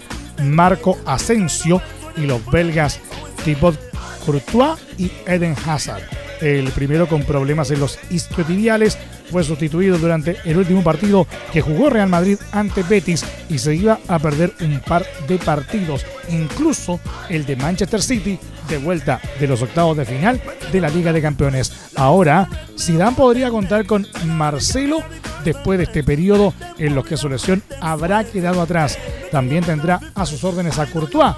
Marco 0.42 0.98
Asensio 1.06 1.80
y 2.16 2.22
los 2.22 2.44
belgas 2.50 3.00
Thibaut 3.44 3.78
Courtois 4.24 4.78
y 4.98 5.10
Eden 5.26 5.54
Hazard. 5.66 6.15
El 6.40 6.70
primero 6.70 7.08
con 7.08 7.22
problemas 7.22 7.70
en 7.70 7.80
los 7.80 7.98
isquiotibiales 8.10 8.98
fue 9.30 9.42
sustituido 9.44 9.98
durante 9.98 10.36
el 10.44 10.56
último 10.58 10.82
partido 10.82 11.26
que 11.52 11.60
jugó 11.60 11.90
Real 11.90 12.08
Madrid 12.08 12.38
ante 12.52 12.82
Betis 12.82 13.24
y 13.48 13.58
se 13.58 13.74
iba 13.74 13.98
a 14.08 14.18
perder 14.18 14.52
un 14.60 14.80
par 14.80 15.04
de 15.26 15.38
partidos, 15.38 16.04
incluso 16.28 17.00
el 17.28 17.46
de 17.46 17.56
Manchester 17.56 18.02
City 18.02 18.38
de 18.68 18.78
vuelta 18.78 19.20
de 19.40 19.46
los 19.46 19.62
octavos 19.62 19.96
de 19.96 20.04
final 20.04 20.40
de 20.72 20.80
la 20.80 20.88
Liga 20.88 21.12
de 21.12 21.22
Campeones. 21.22 21.72
Ahora, 21.96 22.48
Zidane 22.78 23.16
podría 23.16 23.50
contar 23.50 23.86
con 23.86 24.06
Marcelo 24.26 25.02
después 25.44 25.78
de 25.78 25.84
este 25.84 26.04
periodo 26.04 26.52
en 26.78 26.94
los 26.94 27.06
que 27.06 27.16
su 27.16 27.28
lesión 27.28 27.62
habrá 27.80 28.24
quedado 28.24 28.60
atrás. 28.60 28.98
También 29.30 29.64
tendrá 29.64 30.00
a 30.14 30.26
sus 30.26 30.42
órdenes 30.44 30.78
a 30.78 30.86
Courtois, 30.86 31.34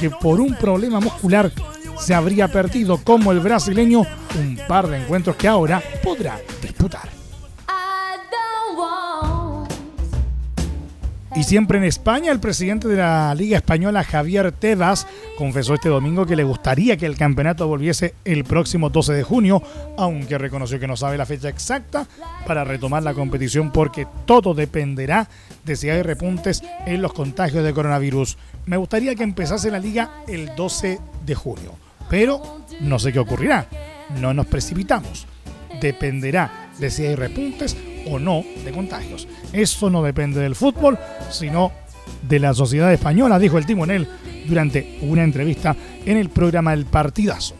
que 0.00 0.10
por 0.10 0.40
un 0.40 0.54
problema 0.54 1.00
muscular 1.00 1.50
se 2.00 2.14
habría 2.14 2.48
perdido 2.48 2.98
como 2.98 3.32
el 3.32 3.40
brasileño 3.40 4.00
un 4.00 4.58
par 4.66 4.88
de 4.88 4.98
encuentros 4.98 5.36
que 5.36 5.48
ahora 5.48 5.82
podrá 6.02 6.40
disputar. 6.62 7.18
Y 11.38 11.44
siempre 11.44 11.78
en 11.78 11.84
España, 11.84 12.32
el 12.32 12.40
presidente 12.40 12.88
de 12.88 12.96
la 12.96 13.32
Liga 13.32 13.58
Española, 13.58 14.02
Javier 14.02 14.50
Tebas, 14.50 15.06
confesó 15.36 15.74
este 15.74 15.88
domingo 15.88 16.26
que 16.26 16.34
le 16.34 16.42
gustaría 16.42 16.96
que 16.96 17.06
el 17.06 17.16
campeonato 17.16 17.68
volviese 17.68 18.14
el 18.24 18.42
próximo 18.42 18.90
12 18.90 19.12
de 19.12 19.22
junio, 19.22 19.62
aunque 19.96 20.36
reconoció 20.36 20.80
que 20.80 20.88
no 20.88 20.96
sabe 20.96 21.16
la 21.16 21.26
fecha 21.26 21.48
exacta 21.48 22.08
para 22.44 22.64
retomar 22.64 23.04
la 23.04 23.14
competición 23.14 23.70
porque 23.70 24.08
todo 24.26 24.52
dependerá 24.52 25.28
de 25.64 25.76
si 25.76 25.88
hay 25.88 26.02
repuntes 26.02 26.64
en 26.86 27.02
los 27.02 27.12
contagios 27.12 27.62
de 27.62 27.72
coronavirus. 27.72 28.36
Me 28.66 28.76
gustaría 28.76 29.14
que 29.14 29.22
empezase 29.22 29.70
la 29.70 29.78
liga 29.78 30.10
el 30.26 30.56
12 30.56 30.98
de 31.24 31.34
junio, 31.36 31.76
pero 32.08 32.60
no 32.80 32.98
sé 32.98 33.12
qué 33.12 33.18
ocurrirá. 33.18 33.66
No 34.20 34.32
nos 34.34 34.46
precipitamos. 34.46 35.26
Dependerá 35.80 36.70
de 36.78 36.90
si 36.90 37.04
hay 37.04 37.14
repuntes 37.14 37.76
o 38.10 38.18
no 38.18 38.44
de 38.64 38.72
contagios. 38.72 39.28
Eso 39.52 39.90
no 39.90 40.02
depende 40.02 40.40
del 40.40 40.54
fútbol, 40.54 40.98
sino 41.30 41.72
de 42.22 42.38
la 42.38 42.54
sociedad 42.54 42.92
española, 42.92 43.38
dijo 43.38 43.58
el 43.58 43.66
timonel 43.66 44.08
durante 44.46 44.98
una 45.02 45.24
entrevista 45.24 45.76
en 46.04 46.16
el 46.16 46.30
programa 46.30 46.72
El 46.72 46.86
Partidazo. 46.86 47.54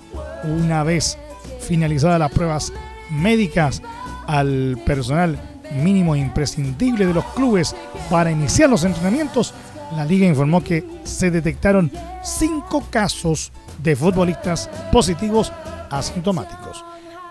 Una 0.45 0.83
vez 0.85 1.19
finalizadas 1.61 2.19
las 2.19 2.33
pruebas 2.33 2.73
médicas 3.11 3.83
al 4.27 4.79
personal 4.87 5.39
mínimo 5.83 6.17
imprescindible 6.17 7.07
de 7.07 7.15
los 7.15 7.25
clubes 7.35 7.75
para 8.09 8.31
iniciar 8.31 8.71
los 8.71 8.85
entrenamientos, 8.85 9.53
la 9.95 10.05
liga 10.05 10.27
informó 10.27 10.63
que 10.63 10.85
se 11.05 11.31
detectaron 11.31 11.91
cinco 12.23 12.87
casos 12.91 13.53
de 13.79 13.97
futbolistas 13.97 14.69
positivos 14.93 15.53
asintomáticos. 15.91 16.85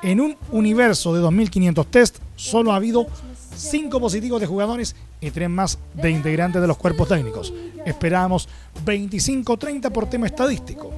En 0.03 0.21
un 0.21 0.38
universo 0.51 1.13
de 1.13 1.21
2.500 1.21 1.86
test, 1.89 2.17
solo 2.36 2.71
ha 2.71 2.75
habido 2.75 3.07
5 3.55 3.99
positivos 3.99 4.39
de 4.39 4.47
jugadores 4.47 4.95
y 5.19 5.31
3 5.31 5.49
más 5.49 5.79
de 5.93 6.12
integrantes 6.12 6.62
de 6.62 6.67
los 6.67 6.77
cuerpos 6.77 7.07
técnicos. 7.07 7.53
Esperábamos 7.86 8.47
25-30 8.86 9.91
por 9.91 10.10
tema 10.10 10.27
estadístico. 10.27 10.91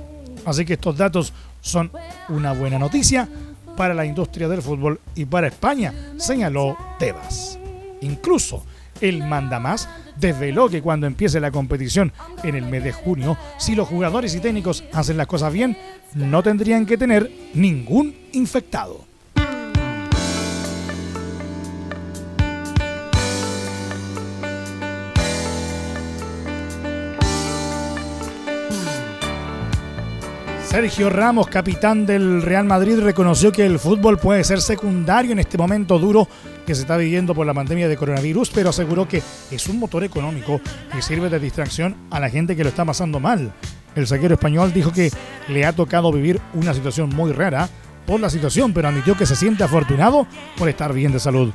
Así 0.45 0.65
que 0.65 0.73
estos 0.73 0.97
datos 0.97 1.33
son 1.62 1.91
una 2.29 2.53
buena 2.53 2.79
noticia 2.79 3.27
para 3.77 3.93
la 3.93 4.05
industria 4.05 4.49
del 4.49 4.62
fútbol 4.62 4.99
y 5.15 5.25
para 5.25 5.47
España, 5.47 5.93
señaló 6.17 6.75
Tebas. 6.97 7.57
Incluso 8.01 8.63
el 9.01 9.23
mandamás 9.23 9.89
desveló 10.17 10.69
que 10.69 10.81
cuando 10.81 11.07
empiece 11.07 11.39
la 11.39 11.51
competición 11.51 12.12
en 12.43 12.55
el 12.55 12.65
mes 12.65 12.83
de 12.83 12.91
junio, 12.91 13.38
si 13.57 13.75
los 13.75 13.88
jugadores 13.88 14.35
y 14.35 14.39
técnicos 14.39 14.83
hacen 14.93 15.17
las 15.17 15.27
cosas 15.27 15.53
bien, 15.53 15.77
no 16.13 16.43
tendrían 16.43 16.85
que 16.85 16.97
tener 16.97 17.31
ningún 17.53 18.15
infectado. 18.33 19.09
Sergio 30.69 31.10
Ramos, 31.10 31.47
capitán 31.47 32.05
del 32.05 32.43
Real 32.43 32.63
Madrid, 32.63 32.99
reconoció 32.99 33.51
que 33.51 33.65
el 33.65 33.79
fútbol 33.79 34.19
puede 34.19 34.43
ser 34.43 34.62
secundario 34.62 35.32
en 35.32 35.39
este 35.39 35.58
momento 35.58 35.97
duro 35.97 36.27
que 36.63 36.75
se 36.75 36.82
está 36.82 36.95
viviendo 36.95 37.34
por 37.34 37.47
la 37.47 37.55
pandemia 37.55 37.88
de 37.88 37.97
coronavirus, 37.97 38.51
pero 38.51 38.69
aseguró 38.69 39.08
que 39.08 39.23
es 39.49 39.67
un 39.67 39.79
motor 39.79 40.03
económico 40.03 40.62
que 40.93 41.01
sirve 41.01 41.27
de 41.27 41.39
distracción 41.39 41.95
a 42.12 42.19
la 42.19 42.29
gente 42.29 42.55
que 42.55 42.62
lo 42.62 42.69
está 42.69 42.86
pasando 42.86 43.19
mal. 43.19 43.51
El 43.95 44.05
saquero 44.05 44.36
español 44.36 44.71
dijo 44.71 44.91
que 44.91 45.10
le 45.47 45.65
ha 45.65 45.73
tocado 45.73 46.12
vivir 46.12 46.39
una 46.53 46.75
situación 46.75 47.10
muy 47.10 47.32
rara 47.32 47.67
por 48.05 48.19
la 48.19 48.29
situación, 48.29 48.71
pero 48.71 48.89
admitió 48.89 49.17
que 49.17 49.25
se 49.25 49.36
siente 49.36 49.63
afortunado 49.63 50.27
por 50.55 50.69
estar 50.69 50.93
bien 50.93 51.12
de 51.12 51.19
salud. 51.19 51.51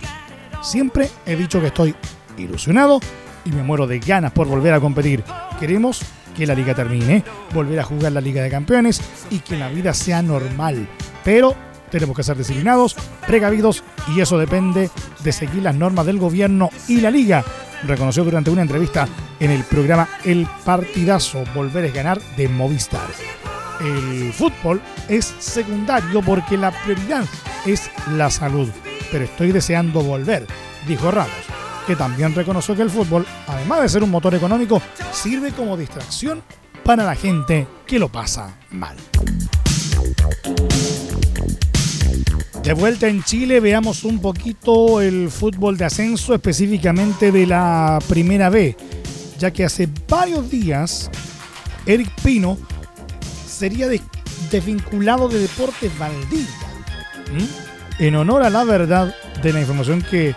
Siempre 0.60 1.08
he 1.24 1.36
dicho 1.36 1.60
que 1.60 1.68
estoy 1.68 1.94
ilusionado 2.36 2.98
y 3.44 3.52
me 3.52 3.62
muero 3.62 3.86
de 3.86 4.00
ganas 4.00 4.32
por 4.32 4.48
volver 4.48 4.74
a 4.74 4.80
competir. 4.80 5.22
Queremos 5.60 6.02
que 6.34 6.46
la 6.46 6.54
liga 6.54 6.74
termine, 6.74 7.24
volver 7.52 7.80
a 7.80 7.84
jugar 7.84 8.12
la 8.12 8.20
Liga 8.20 8.42
de 8.42 8.50
Campeones 8.50 9.00
y 9.30 9.38
que 9.38 9.56
la 9.56 9.68
vida 9.68 9.94
sea 9.94 10.22
normal. 10.22 10.88
Pero 11.22 11.54
tenemos 11.90 12.16
que 12.16 12.22
ser 12.22 12.36
disciplinados, 12.36 12.96
precavidos 13.26 13.84
y 14.14 14.20
eso 14.20 14.38
depende 14.38 14.90
de 15.22 15.32
seguir 15.32 15.62
las 15.62 15.74
normas 15.74 16.06
del 16.06 16.18
gobierno 16.18 16.70
y 16.88 17.00
la 17.00 17.10
liga. 17.10 17.44
Reconoció 17.84 18.24
durante 18.24 18.50
una 18.50 18.62
entrevista 18.62 19.06
en 19.38 19.50
el 19.50 19.62
programa 19.64 20.08
El 20.24 20.46
Partidazo 20.64 21.44
Volver 21.54 21.84
es 21.84 21.94
ganar 21.94 22.20
de 22.36 22.48
Movistar. 22.48 23.08
El 23.80 24.32
fútbol 24.32 24.80
es 25.08 25.34
secundario 25.38 26.22
porque 26.22 26.56
la 26.56 26.70
prioridad 26.82 27.24
es 27.66 27.90
la 28.16 28.30
salud, 28.30 28.68
pero 29.12 29.24
estoy 29.24 29.52
deseando 29.52 30.02
volver, 30.02 30.46
dijo 30.86 31.10
Ramos 31.10 31.53
que 31.86 31.96
también 31.96 32.34
reconoció 32.34 32.74
que 32.74 32.82
el 32.82 32.90
fútbol, 32.90 33.26
además 33.46 33.82
de 33.82 33.88
ser 33.88 34.02
un 34.02 34.10
motor 34.10 34.34
económico, 34.34 34.80
sirve 35.12 35.52
como 35.52 35.76
distracción 35.76 36.42
para 36.82 37.04
la 37.04 37.14
gente 37.14 37.66
que 37.86 37.98
lo 37.98 38.08
pasa 38.08 38.54
mal. 38.70 38.96
De 42.62 42.72
vuelta 42.72 43.08
en 43.08 43.22
Chile, 43.22 43.60
veamos 43.60 44.04
un 44.04 44.20
poquito 44.20 45.02
el 45.02 45.30
fútbol 45.30 45.76
de 45.76 45.84
ascenso, 45.84 46.34
específicamente 46.34 47.30
de 47.30 47.46
la 47.46 47.98
Primera 48.08 48.48
B, 48.48 48.74
ya 49.38 49.50
que 49.50 49.64
hace 49.64 49.88
varios 50.08 50.50
días 50.50 51.10
Eric 51.84 52.10
Pino 52.22 52.56
sería 53.46 53.86
desvinculado 54.50 55.28
de 55.28 55.40
Deportes 55.40 55.96
Valdivia. 55.98 56.46
En 57.98 58.16
honor 58.16 58.42
a 58.42 58.50
la 58.50 58.64
verdad 58.64 59.14
de 59.42 59.52
la 59.52 59.60
información 59.60 60.00
que 60.00 60.34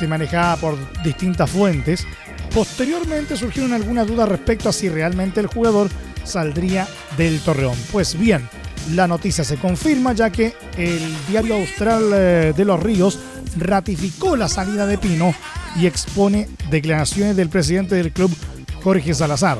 se 0.00 0.08
manejaba 0.08 0.56
por 0.56 1.02
distintas 1.02 1.50
fuentes. 1.50 2.06
Posteriormente 2.54 3.36
surgieron 3.36 3.74
algunas 3.74 4.06
dudas 4.06 4.30
respecto 4.30 4.70
a 4.70 4.72
si 4.72 4.88
realmente 4.88 5.40
el 5.40 5.46
jugador 5.46 5.90
saldría 6.24 6.88
del 7.18 7.38
Torreón. 7.40 7.76
Pues 7.92 8.18
bien, 8.18 8.48
la 8.94 9.06
noticia 9.06 9.44
se 9.44 9.58
confirma 9.58 10.14
ya 10.14 10.30
que 10.30 10.54
el 10.78 11.02
diario 11.28 11.56
austral 11.56 12.10
eh, 12.14 12.54
de 12.56 12.64
los 12.64 12.82
ríos 12.82 13.18
ratificó 13.58 14.36
la 14.36 14.48
salida 14.48 14.86
de 14.86 14.96
Pino 14.96 15.34
y 15.76 15.86
expone 15.86 16.48
declaraciones 16.70 17.36
del 17.36 17.50
presidente 17.50 17.94
del 17.94 18.10
club, 18.10 18.34
Jorge 18.82 19.12
Salazar. 19.12 19.58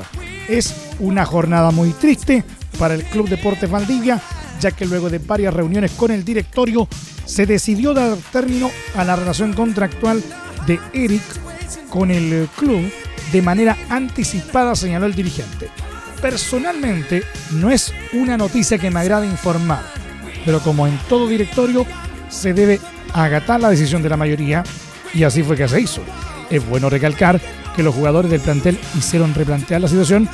Es 0.49 0.73
una 0.97 1.23
jornada 1.23 1.69
muy 1.69 1.91
triste 1.91 2.43
para 2.79 2.95
el 2.95 3.03
Club 3.03 3.29
Deportes 3.29 3.69
Valdivia, 3.69 4.19
ya 4.59 4.71
que 4.71 4.87
luego 4.87 5.07
de 5.11 5.19
varias 5.19 5.53
reuniones 5.53 5.91
con 5.91 6.09
el 6.09 6.25
directorio 6.25 6.87
se 7.31 7.45
decidió 7.45 7.93
dar 7.93 8.17
término 8.33 8.69
a 8.93 9.05
la 9.05 9.15
relación 9.15 9.53
contractual 9.53 10.21
de 10.67 10.81
Eric 10.91 11.23
con 11.87 12.11
el 12.11 12.49
club 12.57 12.91
de 13.31 13.41
manera 13.41 13.77
anticipada, 13.89 14.75
señaló 14.75 15.05
el 15.05 15.15
dirigente. 15.15 15.69
Personalmente, 16.21 17.23
no 17.51 17.71
es 17.71 17.93
una 18.11 18.35
noticia 18.35 18.77
que 18.77 18.91
me 18.91 18.99
agrade 18.99 19.27
informar, 19.27 19.81
pero 20.43 20.59
como 20.59 20.87
en 20.87 20.99
todo 21.07 21.25
directorio, 21.29 21.85
se 22.27 22.53
debe 22.53 22.81
agatar 23.13 23.61
la 23.61 23.69
decisión 23.69 24.03
de 24.03 24.09
la 24.09 24.17
mayoría 24.17 24.63
y 25.13 25.23
así 25.23 25.41
fue 25.41 25.55
que 25.55 25.69
se 25.69 25.79
hizo. 25.79 26.01
Es 26.49 26.67
bueno 26.67 26.89
recalcar 26.89 27.39
que 27.77 27.83
los 27.83 27.95
jugadores 27.95 28.29
del 28.29 28.41
plantel 28.41 28.77
hicieron 28.97 29.33
replantear 29.33 29.79
la 29.79 29.87
situación 29.87 30.27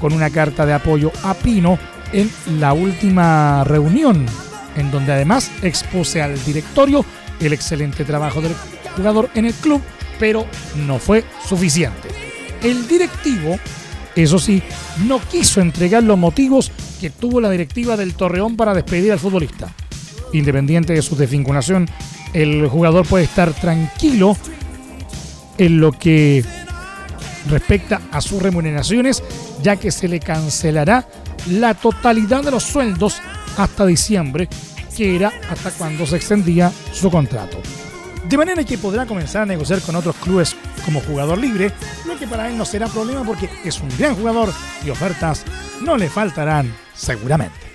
con 0.00 0.12
una 0.12 0.30
carta 0.30 0.66
de 0.66 0.72
apoyo 0.72 1.12
a 1.22 1.32
Pino 1.34 1.78
en 2.12 2.28
la 2.58 2.72
última 2.72 3.62
reunión, 3.62 4.26
en 4.76 4.90
donde 4.90 5.12
además 5.12 5.50
expuse 5.62 6.22
al 6.22 6.42
directorio 6.44 7.04
el 7.40 7.52
excelente 7.52 8.04
trabajo 8.04 8.40
del 8.40 8.54
jugador 8.96 9.30
en 9.34 9.46
el 9.46 9.54
club, 9.54 9.80
pero 10.18 10.46
no 10.86 10.98
fue 10.98 11.24
suficiente. 11.46 12.08
El 12.62 12.86
directivo, 12.86 13.58
eso 14.14 14.38
sí, 14.38 14.62
no 15.06 15.20
quiso 15.20 15.60
entregar 15.60 16.02
los 16.02 16.18
motivos 16.18 16.70
que 17.00 17.10
tuvo 17.10 17.40
la 17.40 17.50
directiva 17.50 17.96
del 17.96 18.14
Torreón 18.14 18.56
para 18.56 18.74
despedir 18.74 19.12
al 19.12 19.18
futbolista. 19.18 19.72
Independiente 20.32 20.92
de 20.92 21.02
su 21.02 21.16
desvinculación, 21.16 21.88
el 22.34 22.68
jugador 22.68 23.06
puede 23.06 23.24
estar 23.24 23.52
tranquilo 23.54 24.36
en 25.58 25.80
lo 25.80 25.92
que 25.92 26.44
respecta 27.48 28.02
a 28.12 28.20
sus 28.20 28.42
remuneraciones, 28.42 29.22
ya 29.62 29.76
que 29.76 29.90
se 29.90 30.08
le 30.08 30.20
cancelará 30.20 31.08
la 31.48 31.74
totalidad 31.74 32.44
de 32.44 32.50
los 32.50 32.64
sueldos 32.64 33.20
hasta 33.56 33.86
diciembre, 33.86 34.48
que 34.96 35.16
era 35.16 35.32
hasta 35.50 35.70
cuando 35.70 36.06
se 36.06 36.16
extendía 36.16 36.72
su 36.92 37.10
contrato. 37.10 37.58
De 38.28 38.36
manera 38.36 38.64
que 38.64 38.78
podrá 38.78 39.06
comenzar 39.06 39.42
a 39.42 39.46
negociar 39.46 39.80
con 39.80 39.96
otros 39.96 40.14
clubes 40.16 40.54
como 40.84 41.00
jugador 41.00 41.38
libre, 41.38 41.72
lo 42.06 42.18
que 42.18 42.26
para 42.26 42.48
él 42.48 42.56
no 42.56 42.64
será 42.64 42.86
problema 42.86 43.24
porque 43.24 43.48
es 43.64 43.80
un 43.80 43.88
gran 43.98 44.14
jugador 44.14 44.52
y 44.84 44.90
ofertas 44.90 45.44
no 45.80 45.96
le 45.96 46.08
faltarán 46.08 46.74
seguramente. 46.94 47.70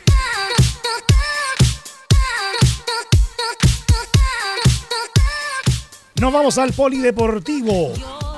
Nos 6.21 6.31
vamos 6.31 6.57
al 6.57 6.71
polideportivo. 6.71 7.91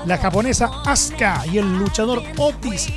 La 0.06 0.18
japonesa 0.18 0.82
Asuka 0.86 1.46
y 1.52 1.58
el 1.60 1.78
luchador 1.78 2.24
Otis 2.38 2.88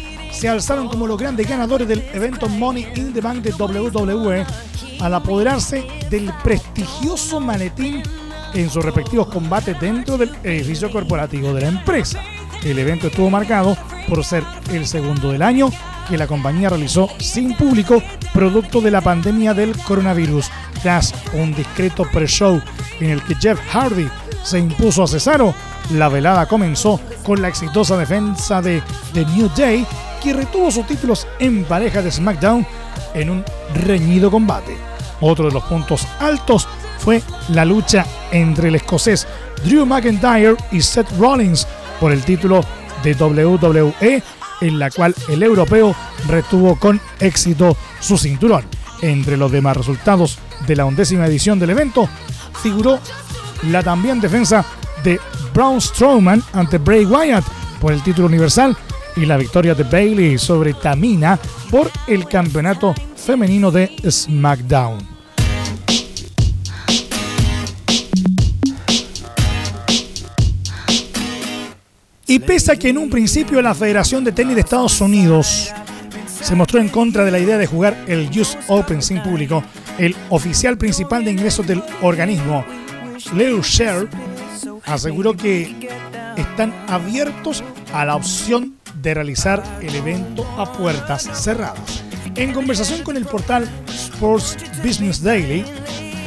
se 0.40 0.48
alzaron 0.48 0.88
como 0.88 1.06
los 1.06 1.18
grandes 1.18 1.46
ganadores 1.46 1.86
del 1.86 2.02
evento 2.14 2.48
Money 2.48 2.88
in 2.96 3.12
the 3.12 3.20
Bank 3.20 3.42
de 3.42 3.52
WWE 3.52 4.46
al 5.00 5.14
apoderarse 5.14 5.86
del 6.08 6.32
prestigioso 6.42 7.40
maletín 7.40 8.02
en 8.54 8.70
sus 8.70 8.82
respectivos 8.82 9.28
combates 9.28 9.78
dentro 9.78 10.16
del 10.16 10.34
edificio 10.42 10.90
corporativo 10.90 11.52
de 11.52 11.60
la 11.60 11.68
empresa. 11.68 12.22
El 12.64 12.78
evento 12.78 13.08
estuvo 13.08 13.28
marcado 13.28 13.76
por 14.08 14.24
ser 14.24 14.42
el 14.72 14.86
segundo 14.86 15.30
del 15.30 15.42
año 15.42 15.68
que 16.08 16.16
la 16.16 16.26
compañía 16.26 16.70
realizó 16.70 17.10
sin 17.18 17.54
público 17.54 18.02
producto 18.32 18.80
de 18.80 18.92
la 18.92 19.02
pandemia 19.02 19.52
del 19.52 19.76
coronavirus, 19.76 20.50
tras 20.82 21.12
un 21.34 21.54
discreto 21.54 22.04
pre-show 22.10 22.62
en 22.98 23.10
el 23.10 23.22
que 23.24 23.34
Jeff 23.34 23.60
Hardy 23.74 24.08
se 24.42 24.58
impuso 24.58 25.02
a 25.02 25.06
Cesaro. 25.06 25.54
La 25.92 26.08
velada 26.08 26.46
comenzó 26.46 27.00
con 27.24 27.42
la 27.42 27.48
exitosa 27.48 27.96
defensa 27.96 28.62
de 28.62 28.82
The 29.12 29.24
New 29.26 29.50
Day, 29.56 29.86
que 30.22 30.32
retuvo 30.32 30.70
sus 30.70 30.86
títulos 30.86 31.26
en 31.38 31.64
pareja 31.64 32.02
de 32.02 32.12
SmackDown 32.12 32.66
en 33.14 33.30
un 33.30 33.44
reñido 33.74 34.30
combate. 34.30 34.76
Otro 35.20 35.46
de 35.46 35.52
los 35.52 35.64
puntos 35.64 36.06
altos 36.20 36.68
fue 36.98 37.22
la 37.48 37.64
lucha 37.64 38.06
entre 38.30 38.68
el 38.68 38.76
escocés 38.76 39.26
Drew 39.64 39.84
McIntyre 39.84 40.56
y 40.70 40.80
Seth 40.80 41.10
Rollins 41.18 41.66
por 41.98 42.12
el 42.12 42.22
título 42.22 42.64
de 43.02 43.14
WWE, 43.14 44.22
en 44.60 44.78
la 44.78 44.90
cual 44.90 45.14
el 45.28 45.42
europeo 45.42 45.94
retuvo 46.28 46.78
con 46.78 47.00
éxito 47.18 47.76
su 48.00 48.16
cinturón. 48.18 48.64
Entre 49.02 49.36
los 49.36 49.50
demás 49.50 49.76
resultados 49.76 50.38
de 50.66 50.76
la 50.76 50.84
undécima 50.84 51.26
edición 51.26 51.58
del 51.58 51.70
evento 51.70 52.08
figuró 52.62 52.98
la 53.64 53.82
también 53.82 54.20
defensa 54.20 54.64
de 55.02 55.18
Braun 55.52 55.80
Strowman 55.80 56.42
ante 56.52 56.78
Bray 56.78 57.04
Wyatt 57.04 57.44
por 57.80 57.92
el 57.92 58.02
título 58.02 58.26
universal 58.26 58.76
y 59.16 59.26
la 59.26 59.36
victoria 59.36 59.74
de 59.74 59.84
Bailey 59.84 60.38
sobre 60.38 60.74
Tamina 60.74 61.38
por 61.70 61.90
el 62.06 62.26
campeonato 62.26 62.94
femenino 63.16 63.70
de 63.70 63.90
SmackDown. 64.08 65.20
Y 72.26 72.38
pese 72.38 72.70
a 72.70 72.76
que 72.76 72.90
en 72.90 72.98
un 72.98 73.10
principio 73.10 73.60
la 73.60 73.74
Federación 73.74 74.22
de 74.22 74.30
Tenis 74.30 74.54
de 74.54 74.60
Estados 74.60 75.00
Unidos 75.00 75.72
se 76.40 76.54
mostró 76.54 76.80
en 76.80 76.88
contra 76.88 77.24
de 77.24 77.32
la 77.32 77.40
idea 77.40 77.58
de 77.58 77.66
jugar 77.66 78.04
el 78.06 78.30
US 78.38 78.56
Open 78.68 79.02
sin 79.02 79.20
público, 79.20 79.64
el 79.98 80.14
oficial 80.28 80.78
principal 80.78 81.24
de 81.24 81.32
ingresos 81.32 81.66
del 81.66 81.82
organismo, 82.02 82.64
Leo 83.34 83.62
Sher, 83.62 84.08
aseguró 84.90 85.36
que 85.36 85.88
están 86.36 86.74
abiertos 86.88 87.62
a 87.92 88.04
la 88.04 88.16
opción 88.16 88.76
de 88.94 89.14
realizar 89.14 89.62
el 89.80 89.94
evento 89.94 90.46
a 90.58 90.72
puertas 90.72 91.28
cerradas. 91.42 92.04
En 92.36 92.52
conversación 92.52 93.02
con 93.02 93.16
el 93.16 93.24
portal 93.24 93.68
Sports 93.88 94.56
Business 94.84 95.22
Daily, 95.22 95.64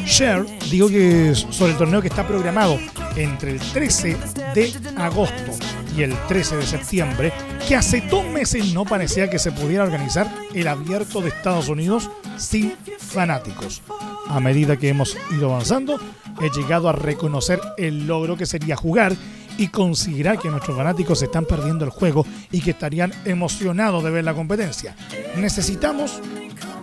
Sher 0.06 0.45
dijo 0.69 0.89
que 0.89 1.34
sobre 1.36 1.73
el 1.73 1.78
torneo 1.78 2.02
que 2.02 2.08
está 2.08 2.28
programado 2.28 2.80
entre 3.15 3.52
el 3.52 3.60
13 3.60 4.17
de 4.54 4.73
agosto 4.97 5.52
y 5.95 6.02
el 6.02 6.15
13 6.28 6.58
de 6.58 6.65
septiembre, 6.65 7.34
que 7.67 7.76
hace 7.76 8.02
dos 8.02 8.26
meses 8.26 8.73
no 8.73 8.84
parecía 8.84 9.30
que 9.30 9.39
se 9.39 9.52
pudiera 9.52 9.84
organizar 9.84 10.34
el 10.54 10.67
abierto 10.67 11.21
de 11.21 11.30
Estados 11.30 11.69
Unidos 11.69 12.10
sin 12.38 12.73
fanáticos. 12.97 13.82
A 14.28 14.39
medida 14.39 14.78
que 14.78 14.89
hemos 14.89 15.15
ido 15.32 15.54
avanzando, 15.54 15.99
he 16.41 16.49
llegado 16.49 16.89
a 16.89 16.93
reconocer 16.93 17.59
el 17.77 18.07
logro 18.07 18.37
que 18.37 18.45
sería 18.45 18.75
jugar 18.75 19.15
y 19.57 19.67
considerar 19.67 20.39
que 20.39 20.49
nuestros 20.49 20.75
fanáticos 20.75 21.21
están 21.21 21.45
perdiendo 21.45 21.85
el 21.85 21.91
juego 21.91 22.25
y 22.51 22.61
que 22.61 22.71
estarían 22.71 23.11
emocionados 23.25 24.03
de 24.03 24.11
ver 24.11 24.23
la 24.23 24.33
competencia. 24.33 24.95
Necesitamos 25.37 26.21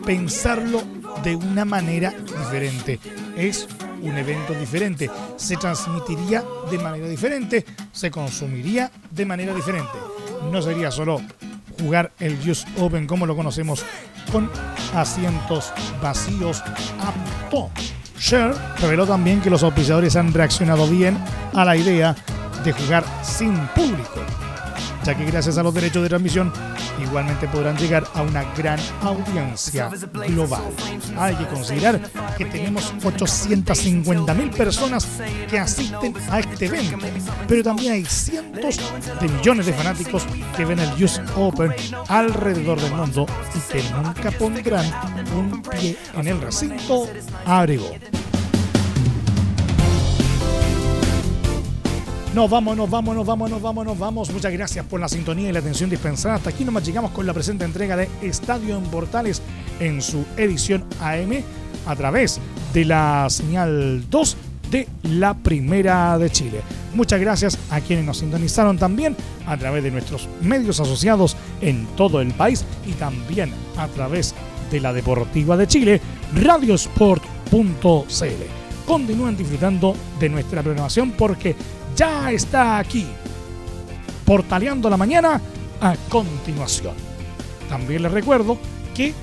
pensarlo 0.04 0.82
de 1.22 1.36
una 1.36 1.64
manera 1.64 2.10
diferente. 2.10 2.98
Es 3.36 3.68
un 4.02 4.16
evento 4.16 4.54
diferente, 4.54 5.10
se 5.36 5.56
transmitiría 5.56 6.44
de 6.70 6.78
manera 6.78 7.08
diferente, 7.08 7.64
se 7.92 8.10
consumiría 8.10 8.90
de 9.10 9.26
manera 9.26 9.54
diferente. 9.54 9.98
No 10.50 10.62
sería 10.62 10.90
solo 10.90 11.20
jugar 11.80 12.12
el 12.18 12.38
US 12.48 12.66
Open 12.78 13.06
como 13.06 13.26
lo 13.26 13.36
conocemos 13.36 13.84
con 14.32 14.50
asientos 14.94 15.72
vacíos 16.00 16.62
a 16.62 17.12
Sher 18.20 18.54
reveló 18.78 19.06
también 19.06 19.40
que 19.40 19.48
los 19.48 19.62
auspiciadores 19.62 20.14
han 20.14 20.35
reaccionado 20.35 20.87
bien 20.87 21.16
a 21.54 21.64
la 21.64 21.74
idea 21.74 22.14
de 22.62 22.72
jugar 22.72 23.02
sin 23.22 23.56
público, 23.68 24.20
ya 25.04 25.16
que 25.16 25.24
gracias 25.24 25.58
a 25.58 25.62
los 25.62 25.72
derechos 25.74 26.02
de 26.02 26.08
transmisión 26.08 26.52
igualmente 27.02 27.48
podrán 27.48 27.76
llegar 27.76 28.04
a 28.14 28.22
una 28.22 28.44
gran 28.54 28.78
audiencia 29.02 29.90
global. 30.28 30.62
Hay 31.16 31.34
que 31.36 31.46
considerar 31.46 32.00
que 32.36 32.44
tenemos 32.44 32.92
850 33.04 34.34
mil 34.34 34.50
personas 34.50 35.06
que 35.48 35.58
asisten 35.58 36.14
a 36.30 36.40
este 36.40 36.66
evento, 36.66 36.98
pero 37.48 37.62
también 37.62 37.94
hay 37.94 38.04
cientos 38.04 38.80
de 39.20 39.28
millones 39.28 39.66
de 39.66 39.72
fanáticos 39.72 40.26
que 40.56 40.64
ven 40.64 40.78
el 40.78 41.02
US 41.02 41.20
Open 41.36 41.74
alrededor 42.08 42.80
del 42.80 42.94
mundo 42.94 43.26
y 43.54 43.72
que 43.72 43.82
nunca 43.90 44.30
pondrán 44.30 44.86
un 45.34 45.62
pie 45.62 45.96
en 46.14 46.28
el 46.28 46.40
recinto, 46.40 47.08
agregó. 47.46 47.90
Nos 52.35 52.49
vamos, 52.49 52.77
nos 52.77 52.88
vamos, 52.88 53.16
nos 53.16 53.27
vamos, 53.27 53.51
nos 53.51 53.61
vamos, 53.61 53.85
nos 53.85 53.99
vamos. 53.99 54.31
Muchas 54.31 54.53
gracias 54.53 54.87
por 54.87 55.01
la 55.01 55.09
sintonía 55.09 55.49
y 55.49 55.53
la 55.53 55.59
atención 55.59 55.90
dispensada. 55.90 56.37
Hasta 56.37 56.51
aquí 56.51 56.64
nomás 56.64 56.87
llegamos 56.87 57.11
con 57.11 57.27
la 57.27 57.35
presente 57.35 57.64
entrega 57.64 57.97
de 57.97 58.09
Estadio 58.23 58.77
en 58.77 58.85
Portales 58.85 59.43
en 59.81 60.01
su 60.01 60.25
edición 60.37 60.85
AM 61.01 61.43
a 61.87 61.97
través 61.97 62.38
de 62.73 62.85
la 62.85 63.27
señal 63.29 64.09
2 64.09 64.37
de 64.71 64.87
la 65.03 65.35
Primera 65.35 66.16
de 66.19 66.31
Chile. 66.31 66.61
Muchas 66.95 67.21
gracias 67.21 67.59
a 67.69 67.81
quienes 67.81 68.05
nos 68.05 68.19
sintonizaron 68.19 68.79
también 68.79 69.16
a 69.47 69.57
través 69.57 69.83
de 69.83 69.90
nuestros 69.90 70.29
medios 70.40 70.79
asociados 70.79 71.37
en 71.61 71.85
todo 71.97 72.21
el 72.21 72.33
país 72.35 72.64
y 72.87 72.93
también 72.93 73.53
a 73.77 73.88
través 73.88 74.37
de 74.71 74.79
la 74.79 74.93
Deportiva 74.93 75.57
de 75.57 75.66
Chile, 75.66 76.01
radiosport.cl. 76.37 77.21
Continúen 78.87 79.37
disfrutando 79.37 79.97
de 80.21 80.29
nuestra 80.29 80.62
programación 80.62 81.11
porque 81.12 81.57
ya 81.96 82.31
está 82.31 82.79
aquí, 82.79 83.07
portaleando 84.24 84.88
la 84.90 84.96
mañana 84.96 85.40
a 85.81 85.96
continuación. 86.09 86.94
También 87.68 88.03
les 88.03 88.12
recuerdo 88.12 88.59
que 88.94 89.14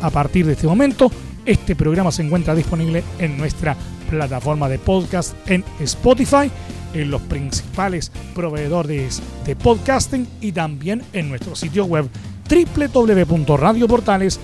a 0.00 0.10
partir 0.10 0.46
de 0.46 0.52
este 0.52 0.66
momento 0.66 1.10
este 1.44 1.74
programa 1.74 2.12
se 2.12 2.22
encuentra 2.22 2.54
disponible 2.54 3.02
en 3.18 3.36
nuestra 3.36 3.76
plataforma 4.08 4.68
de 4.68 4.78
podcast 4.78 5.34
en 5.46 5.64
Spotify, 5.80 6.50
en 6.94 7.10
los 7.10 7.20
principales 7.22 8.12
proveedores 8.34 9.20
de 9.46 9.56
podcasting 9.56 10.28
y 10.40 10.52
también 10.52 11.02
en 11.12 11.28
nuestro 11.28 11.56
sitio 11.56 11.84
web 11.84 12.08
www.radioportales.cl. 12.48 14.38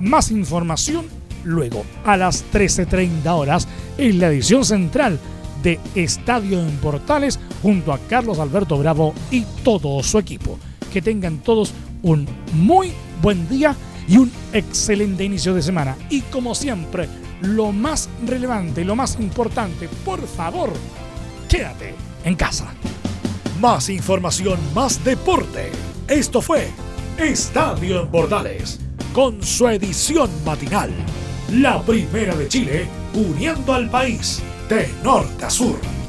Más 0.00 0.30
información 0.30 1.06
luego 1.44 1.84
a 2.04 2.16
las 2.16 2.44
13.30 2.52 3.28
horas 3.30 3.66
en 3.98 4.20
la 4.20 4.28
edición 4.28 4.64
central 4.64 5.18
de 5.62 5.78
Estadio 5.94 6.60
en 6.60 6.76
Portales 6.78 7.38
junto 7.62 7.92
a 7.92 7.98
Carlos 7.98 8.38
Alberto 8.38 8.78
Bravo 8.78 9.14
y 9.30 9.42
todo 9.64 10.02
su 10.02 10.18
equipo. 10.18 10.58
Que 10.92 11.02
tengan 11.02 11.38
todos 11.38 11.72
un 12.02 12.26
muy 12.52 12.92
buen 13.22 13.48
día 13.48 13.74
y 14.08 14.18
un 14.18 14.30
excelente 14.52 15.24
inicio 15.24 15.54
de 15.54 15.62
semana. 15.62 15.96
Y 16.10 16.20
como 16.22 16.54
siempre, 16.54 17.08
lo 17.40 17.72
más 17.72 18.08
relevante, 18.26 18.84
lo 18.84 18.96
más 18.96 19.18
importante, 19.20 19.88
por 20.04 20.26
favor, 20.26 20.72
quédate 21.48 21.94
en 22.24 22.34
casa. 22.34 22.72
Más 23.60 23.88
información, 23.88 24.58
más 24.74 25.02
deporte. 25.04 25.70
Esto 26.08 26.42
fue 26.42 26.68
Estadio 27.18 28.02
en 28.02 28.08
Portales, 28.08 28.80
con 29.12 29.42
su 29.42 29.68
edición 29.68 30.28
matinal. 30.44 30.90
La 31.52 31.80
primera 31.82 32.34
de 32.34 32.48
Chile, 32.48 32.86
uniendo 33.14 33.74
al 33.74 33.88
país 33.88 34.42
de 34.72 35.04
norte 35.04 35.42
a 35.44 35.50
sur. 35.50 36.01